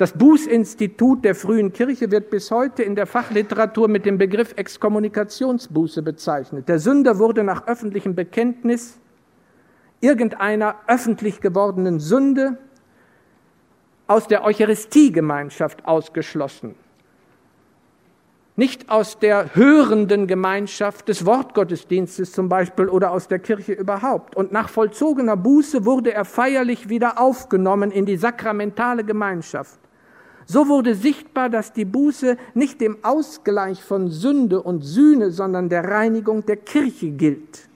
[0.00, 6.00] Das Bußinstitut der frühen Kirche wird bis heute in der Fachliteratur mit dem Begriff Exkommunikationsbuße
[6.00, 6.70] bezeichnet.
[6.70, 8.98] Der Sünder wurde nach öffentlichem Bekenntnis
[10.00, 12.56] irgendeiner öffentlich gewordenen Sünde
[14.06, 16.76] aus der Eucharistiegemeinschaft ausgeschlossen
[18.56, 24.36] nicht aus der hörenden Gemeinschaft des Wortgottesdienstes zum Beispiel oder aus der Kirche überhaupt.
[24.36, 29.80] Und nach vollzogener Buße wurde er feierlich wieder aufgenommen in die sakramentale Gemeinschaft.
[30.50, 35.84] So wurde sichtbar, dass die Buße nicht dem Ausgleich von Sünde und Sühne, sondern der
[35.84, 37.68] Reinigung der Kirche gilt.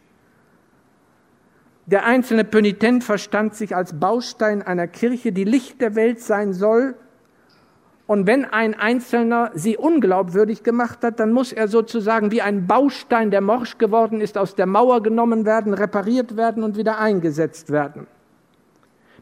[1.87, 6.97] Der einzelne Pönitent verstand sich als Baustein einer Kirche, die Licht der Welt sein soll
[8.09, 13.31] und wenn ein Einzelner sie unglaubwürdig gemacht hat, dann muss er sozusagen wie ein Baustein,
[13.31, 18.09] der morsch geworden ist, aus der Mauer genommen werden, repariert werden und wieder eingesetzt werden.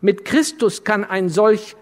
[0.00, 1.76] Mit Christus kann ein solch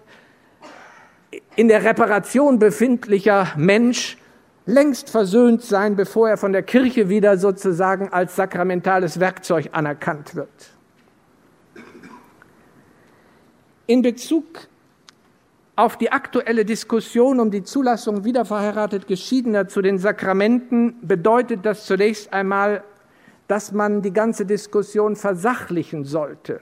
[1.55, 4.17] in der Reparation befindlicher Mensch
[4.65, 10.49] längst versöhnt sein, bevor er von der Kirche wieder sozusagen als sakramentales Werkzeug anerkannt wird.
[13.87, 14.45] In Bezug
[15.75, 22.31] auf die aktuelle Diskussion um die Zulassung wiederverheiratet Geschiedener zu den Sakramenten bedeutet das zunächst
[22.31, 22.83] einmal,
[23.47, 26.61] dass man die ganze Diskussion versachlichen sollte.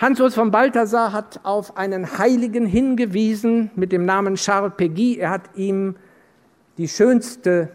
[0.00, 5.18] Hans-Urs von Balthasar hat auf einen Heiligen hingewiesen mit dem Namen Charles Péguy.
[5.18, 5.94] Er hat ihm
[6.78, 7.68] die schönste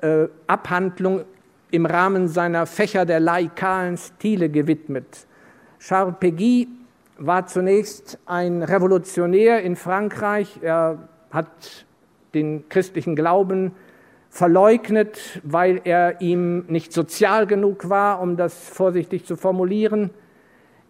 [0.00, 1.24] äh, Abhandlung
[1.72, 5.26] im Rahmen seiner Fächer der laikalen Stile gewidmet.
[5.80, 6.68] Charles Péguy
[7.18, 10.60] war zunächst ein Revolutionär in Frankreich.
[10.62, 11.84] Er hat
[12.32, 13.72] den christlichen Glauben
[14.30, 20.10] verleugnet, weil er ihm nicht sozial genug war, um das vorsichtig zu formulieren.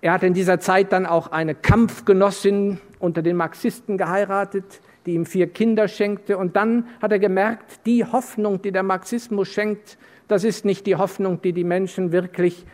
[0.04, 5.24] Er hat in dieser Zeit dann auch eine Kampfgenossin unter den Marxisten geheiratet, die ihm
[5.24, 6.36] vier Kinder schenkte.
[6.36, 9.96] Und dann hat er gemerkt, die Hoffnung, die der Marxismus schenkt,
[10.28, 12.66] das ist nicht die Hoffnung, die die Menschen wirklich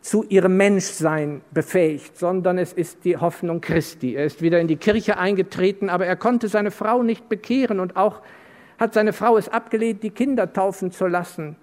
[0.00, 4.16] zu ihrem Menschsein befähigt, sondern es ist die Hoffnung Christi.
[4.16, 7.94] Er ist wieder in die Kirche eingetreten, aber er konnte seine Frau nicht bekehren und
[7.94, 8.20] auch
[8.80, 11.54] hat seine Frau es abgelehnt, die Kinder taufen zu lassen.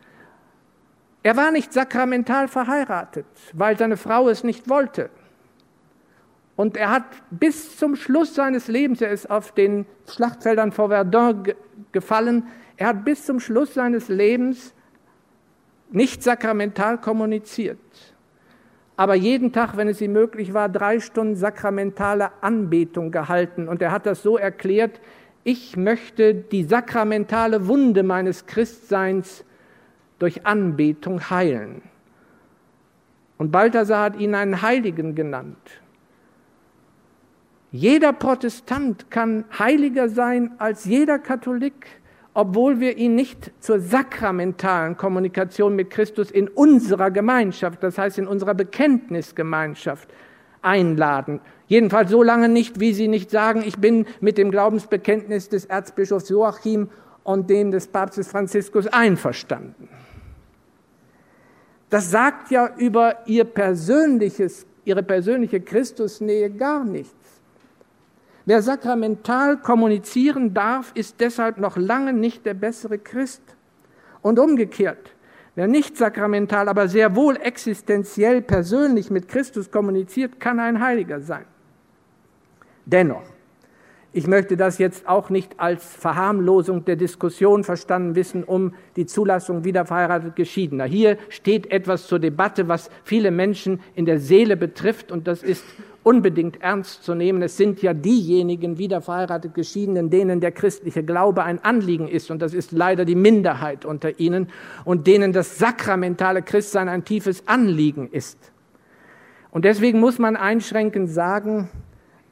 [1.25, 5.09] Er war nicht sakramental verheiratet, weil seine Frau es nicht wollte.
[6.55, 11.43] Und er hat bis zum Schluss seines Lebens, er ist auf den Schlachtfeldern vor Verdun
[11.91, 12.47] gefallen,
[12.77, 14.75] er hat bis zum Schluss seines Lebens
[15.89, 17.79] nicht sakramental kommuniziert
[18.97, 23.67] aber jeden Tag, wenn es ihm möglich war, drei Stunden sakramentale Anbetung gehalten.
[23.67, 25.01] Und er hat das so erklärt,
[25.43, 29.43] ich möchte die sakramentale Wunde meines Christseins
[30.19, 31.81] durch Anbetung heilen.
[33.37, 35.57] Und Balthasar hat ihn einen Heiligen genannt.
[37.71, 41.87] Jeder Protestant kann heiliger sein als jeder Katholik
[42.35, 48.27] obwohl wir ihn nicht zur sakramentalen Kommunikation mit Christus in unserer Gemeinschaft, das heißt in
[48.27, 50.09] unserer Bekenntnisgemeinschaft,
[50.61, 51.39] einladen.
[51.67, 56.27] Jedenfalls so lange nicht, wie Sie nicht sagen, ich bin mit dem Glaubensbekenntnis des Erzbischofs
[56.27, 56.89] Joachim
[57.23, 59.87] und dem des Papstes Franziskus einverstanden.
[61.95, 67.15] Das sagt ja über ihr persönliches, ihre persönliche Christusnähe gar nichts.
[68.43, 73.41] Wer sakramental kommunizieren darf, ist deshalb noch lange nicht der bessere Christ.
[74.21, 75.15] Und umgekehrt,
[75.55, 81.45] wer nicht sakramental, aber sehr wohl existenziell persönlich mit Christus kommuniziert, kann ein Heiliger sein.
[82.85, 83.23] Dennoch,
[84.15, 89.65] ich möchte das jetzt auch nicht als Verharmlosung der Diskussion verstanden wissen um die Zulassung
[89.65, 90.85] wiederverheiratet Geschiedener.
[90.85, 95.65] Hier steht etwas zur Debatte, was viele Menschen in der Seele betrifft, und das ist
[96.01, 97.41] unbedingt ernst zu nehmen.
[97.41, 102.53] Es sind ja diejenigen wiederverheiratet Geschiedenen, denen der christliche Glaube ein Anliegen ist, und das
[102.53, 104.47] ist leider die Minderheit unter ihnen,
[104.85, 108.53] und denen das sakramentale Christsein ein tiefes Anliegen ist.
[109.51, 111.69] Und deswegen muss man einschränkend sagen,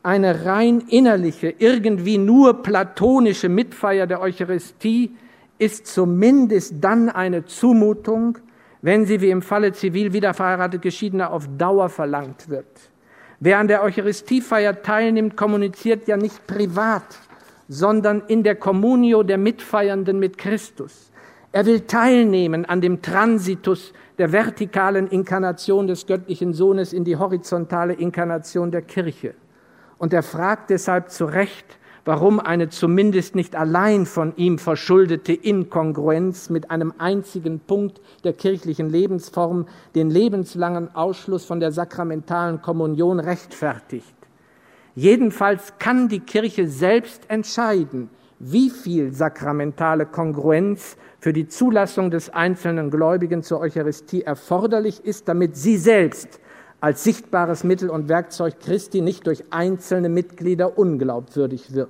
[0.04, 5.16] eine rein innerliche, irgendwie nur platonische Mitfeier der Eucharistie
[5.58, 8.38] ist zumindest dann eine Zumutung,
[8.82, 12.68] wenn sie wie im Falle zivil wiederverheiratet Geschiedener auf Dauer verlangt wird.
[13.39, 17.20] Wer an der Eucharistiefeier teilnimmt, kommuniziert ja nicht privat,
[17.70, 21.12] sondern in der Communio der Mitfeiernden mit Christus.
[21.54, 27.93] Er will teilnehmen an dem Transitus der vertikalen Inkarnation des göttlichen Sohnes in die horizontale
[27.93, 29.34] Inkarnation der Kirche.
[29.98, 36.50] Und er fragt deshalb zu Recht, warum eine zumindest nicht allein von ihm verschuldete Inkongruenz
[36.50, 44.16] mit einem einzigen Punkt der kirchlichen Lebensform den lebenslangen Ausschluss von der sakramentalen Kommunion rechtfertigt.
[44.96, 52.91] Jedenfalls kann die Kirche selbst entscheiden, wie viel sakramentale Kongruenz für die Zulassung des einzelnen
[52.91, 56.41] Gläubigen zur Eucharistie erforderlich ist, damit sie selbst
[56.84, 61.88] als sichtbares Mittel und Werkzeug Christi nicht durch einzelne Mitglieder unglaubwürdig wird.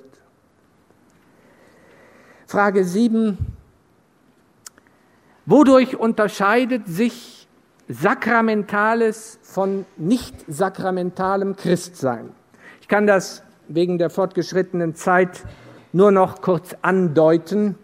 [2.46, 3.39] Frage 7.
[5.48, 7.48] Wodurch unterscheidet sich
[7.89, 12.30] sakramentales von nicht sakramentalem Christsein?
[12.80, 15.44] Ich kann das wegen der fortgeschrittenen Zeit
[15.91, 17.80] nur noch kurz andeuten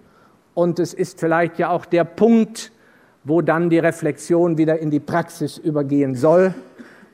[0.54, 2.72] und es ist vielleicht ja auch der Punkt,
[3.24, 6.54] wo dann die Reflexion wieder in die Praxis übergehen soll,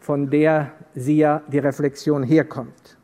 [0.06, 2.95] von der sie ja die Reflexion herkommt.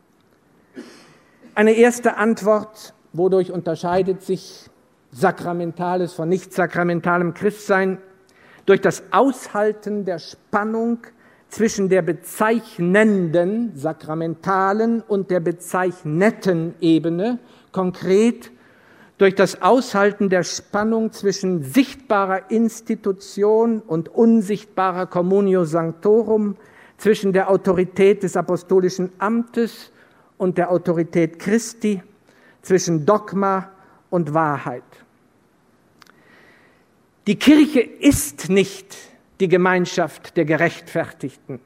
[1.56, 4.70] Eine erste Antwort Wodurch unterscheidet sich
[5.10, 7.98] sakramentales von nicht sakramentalem Christsein?
[8.66, 10.98] Durch das Aushalten der Spannung
[11.48, 17.40] zwischen der bezeichnenden, sakramentalen und der bezeichneten Ebene,
[17.72, 18.52] konkret
[19.18, 26.56] durch das Aushalten der Spannung zwischen sichtbarer Institution und unsichtbarer Communio Sanctorum,
[27.02, 29.90] zwischen der Autorität des apostolischen Amtes
[30.38, 32.00] und der Autorität Christi,
[32.62, 33.72] zwischen Dogma
[34.08, 34.84] und Wahrheit.
[37.26, 38.96] Die Kirche ist nicht
[39.40, 41.58] die Gemeinschaft der Gerechtfertigten.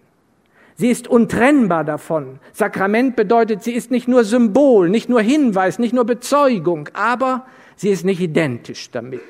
[0.77, 2.39] Sie ist untrennbar davon.
[2.55, 7.45] Sakrament bedeutet, sie ist nicht nur Symbol, nicht nur Hinweis, nicht nur Bezeugung, aber
[7.77, 9.21] sie ist nicht identisch damit.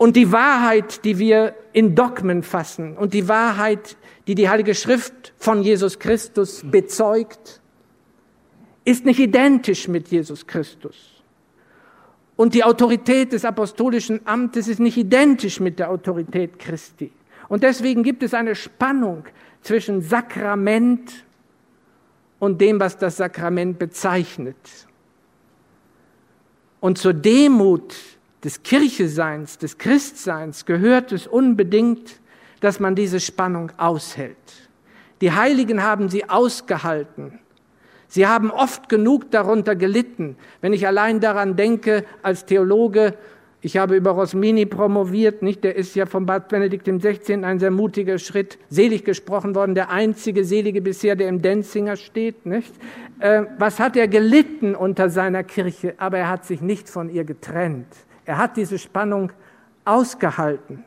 [0.00, 5.34] Und die Wahrheit, die wir in Dogmen fassen und die Wahrheit, die die Heilige Schrift
[5.36, 7.60] von Jesus Christus bezeugt,
[8.86, 11.22] ist nicht identisch mit Jesus Christus.
[12.34, 17.12] Und die Autorität des apostolischen Amtes ist nicht identisch mit der Autorität Christi.
[17.50, 19.24] Und deswegen gibt es eine Spannung
[19.60, 21.26] zwischen Sakrament
[22.38, 24.56] und dem, was das Sakrament bezeichnet.
[26.80, 27.94] Und zur Demut
[28.44, 32.20] des Kircheseins, des Christseins gehört es unbedingt,
[32.60, 34.36] dass man diese Spannung aushält.
[35.20, 37.40] Die Heiligen haben sie ausgehalten
[38.10, 40.36] Sie haben oft genug darunter gelitten.
[40.60, 43.14] Wenn ich allein daran denke, als Theologe,
[43.60, 45.62] ich habe über Rosmini promoviert, nicht?
[45.62, 47.44] Der ist ja von Bad Benedikt XVI.
[47.44, 52.46] ein sehr mutiger Schritt, selig gesprochen worden, der einzige Selige bisher, der im Denzinger steht,
[52.46, 52.74] nicht?
[53.20, 55.94] Äh, was hat er gelitten unter seiner Kirche?
[55.98, 57.86] Aber er hat sich nicht von ihr getrennt.
[58.30, 59.32] Er hat diese Spannung
[59.84, 60.84] ausgehalten.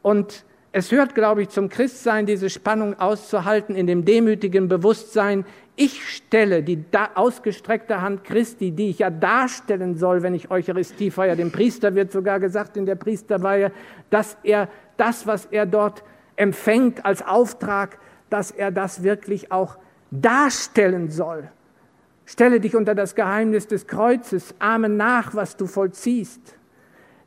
[0.00, 5.44] Und es hört, glaube ich, zum Christsein, diese Spannung auszuhalten, in dem demütigen Bewusstsein,
[5.76, 6.82] ich stelle die
[7.14, 11.36] ausgestreckte Hand Christi, die ich ja darstellen soll, wenn ich Eucharistie feiere.
[11.36, 13.70] Dem Priester wird sogar gesagt in der Priesterweihe,
[14.08, 16.02] dass er das, was er dort
[16.36, 17.98] empfängt als Auftrag,
[18.30, 19.76] dass er das wirklich auch
[20.10, 21.50] darstellen soll.
[22.28, 26.42] Stelle dich unter das Geheimnis des Kreuzes, ahme nach, was du vollziehst.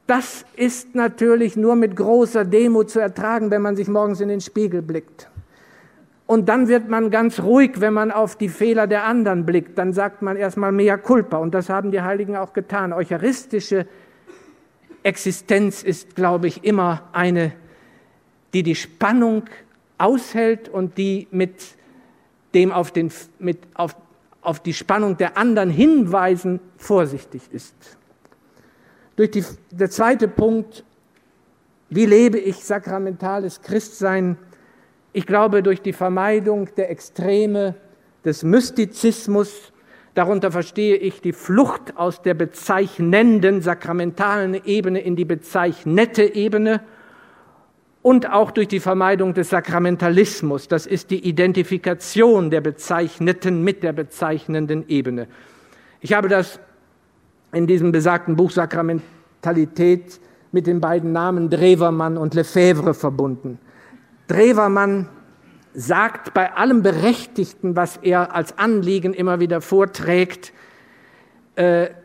[0.06, 4.41] Das ist natürlich nur mit großer Demut zu ertragen, wenn man sich morgens in den
[4.41, 5.28] Spiegel blickt.
[6.28, 9.76] Und dann wird man ganz ruhig, wenn man auf die Fehler der anderen blickt.
[9.80, 11.38] Dann sagt man erstmal mea culpa.
[11.38, 12.93] Und das haben die Heiligen auch getan.
[12.93, 13.88] Eucharistische
[15.02, 17.54] Existenz ist, glaube ich, immer eine,
[18.54, 19.45] die die Spannung
[19.97, 21.56] aushält und die mit
[22.54, 23.95] dem auf, den, mit auf,
[24.42, 27.76] auf die Spannung der anderen hinweisen vorsichtig ist.
[29.16, 30.84] Durch die, der zweite Punkt,
[31.89, 34.38] wie lebe ich sakramentales Christsein?
[35.14, 37.76] Ich glaube, durch die Vermeidung der Extreme
[38.24, 39.74] des Mystizismus,
[40.14, 46.82] darunter verstehe ich die Flucht aus der bezeichnenden sakramentalen Ebene in die bezeichnete Ebene
[48.02, 50.68] und auch durch die Vermeidung des Sakramentalismus.
[50.68, 55.28] Das ist die Identifikation der Bezeichneten mit der bezeichnenden Ebene.
[55.99, 56.60] Ich habe das
[57.54, 60.20] in diesem besagten Buch Sakramentalität
[60.52, 63.60] mit den beiden Namen Drewermann und Lefebvre verbunden.
[64.28, 65.10] Drewermann
[65.74, 70.54] sagt bei allem Berechtigten, was er als Anliegen immer wieder vorträgt,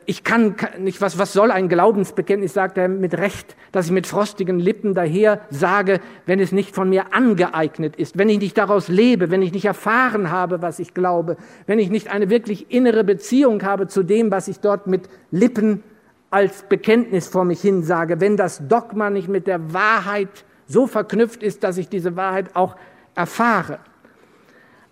[0.07, 4.07] ich kann nicht, was, was soll ein Glaubensbekenntnis, sagt er mit Recht, dass ich mit
[4.07, 8.89] frostigen Lippen daher sage, wenn es nicht von mir angeeignet ist, wenn ich nicht daraus
[8.89, 11.37] lebe, wenn ich nicht erfahren habe, was ich glaube,
[11.67, 15.83] wenn ich nicht eine wirklich innere Beziehung habe zu dem, was ich dort mit Lippen
[16.31, 21.43] als Bekenntnis vor mich hin sage, wenn das Dogma nicht mit der Wahrheit so verknüpft
[21.43, 22.77] ist, dass ich diese Wahrheit auch
[23.15, 23.79] erfahre.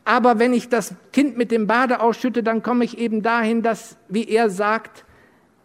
[0.04, 3.96] Aber wenn ich das Kind mit dem Bade ausschütte, dann komme ich eben dahin, dass,
[4.08, 5.04] wie er sagt,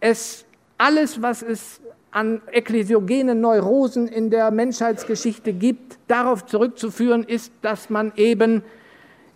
[0.00, 0.46] es
[0.78, 1.80] alles, was es
[2.10, 8.62] an ekklesiogenen Neurosen in der Menschheitsgeschichte gibt, darauf zurückzuführen ist, dass man eben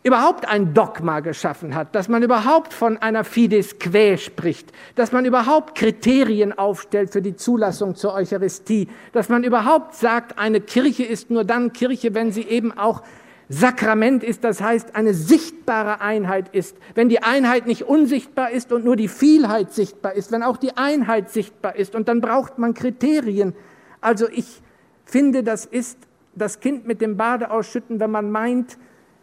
[0.03, 5.25] überhaupt ein Dogma geschaffen hat, dass man überhaupt von einer Fides quae spricht, dass man
[5.25, 11.31] überhaupt Kriterien aufstellt für die Zulassung zur Eucharistie, dass man überhaupt sagt, eine Kirche ist
[11.31, 13.03] nur dann Kirche, wenn sie eben auch
[13.49, 16.77] Sakrament ist, das heißt eine sichtbare Einheit ist.
[16.95, 20.77] Wenn die Einheit nicht unsichtbar ist und nur die Vielheit sichtbar ist, wenn auch die
[20.77, 23.55] Einheit sichtbar ist und dann braucht man Kriterien.
[24.01, 24.63] Also ich
[25.05, 25.99] finde, das ist
[26.35, 28.79] das Kind mit dem Bade ausschütten, wenn man meint,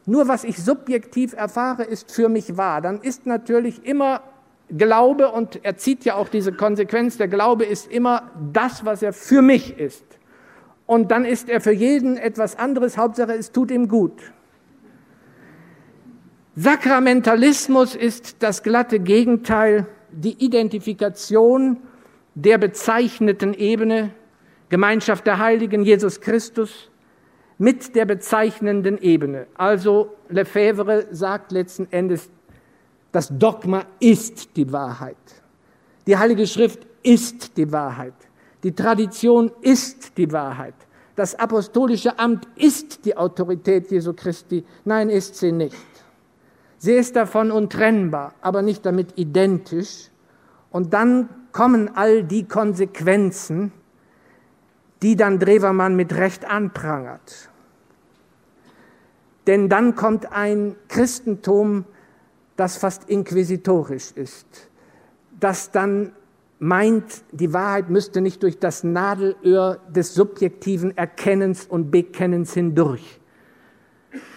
[0.05, 2.81] nur was ich subjektiv erfahre, ist für mich wahr.
[2.81, 4.21] Dann ist natürlich immer
[4.77, 9.11] Glaube, und er zieht ja auch diese Konsequenz, der Glaube ist immer das, was er
[9.11, 10.05] für mich ist.
[10.91, 14.11] Und dann ist er für jeden etwas anderes, Hauptsache es tut ihm gut.
[16.57, 21.77] Sakramentalismus ist das glatte Gegenteil, die Identifikation
[22.35, 24.09] der bezeichneten Ebene,
[24.67, 26.91] Gemeinschaft der Heiligen, Jesus Christus,
[27.57, 29.47] mit der bezeichnenden Ebene.
[29.53, 32.29] Also Lefebvre sagt letzten Endes,
[33.13, 35.15] das Dogma ist die Wahrheit.
[36.05, 38.20] Die Heilige Schrift ist die Wahrheit.
[38.63, 40.75] Die Tradition ist die Wahrheit.
[41.15, 44.63] Das apostolische Amt ist die Autorität Jesu Christi.
[44.85, 45.75] Nein, ist sie nicht.
[46.77, 50.09] Sie ist davon untrennbar, aber nicht damit identisch.
[50.71, 53.71] Und dann kommen all die Konsequenzen,
[55.01, 57.49] die dann Drewermann mit Recht anprangert.
[59.47, 61.85] Denn dann kommt ein Christentum,
[62.55, 64.69] das fast inquisitorisch ist,
[65.39, 66.13] das dann
[66.61, 73.19] meint, die Wahrheit müsste nicht durch das Nadelöhr des subjektiven Erkennens und Bekennens hindurch.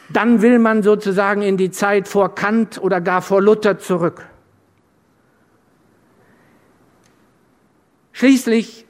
[0.09, 4.27] Dann will man sozusagen in die Zeit vor Kant oder gar vor Luther zurück.
[8.13, 8.87] Schließlich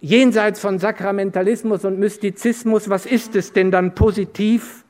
[0.00, 4.86] jenseits von Sakramentalismus und Mystizismus, was ist es denn dann positiv?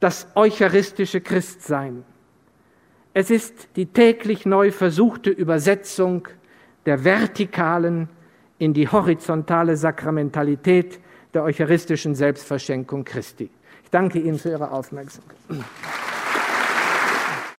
[0.00, 2.04] Das eucharistische Christsein.
[3.18, 6.28] Es ist die täglich neu versuchte Übersetzung
[6.84, 8.10] der vertikalen
[8.58, 11.00] in die horizontale Sakramentalität
[11.32, 13.48] der eucharistischen Selbstverschenkung Christi.
[13.84, 15.38] Ich danke Ihnen für Ihre Aufmerksamkeit.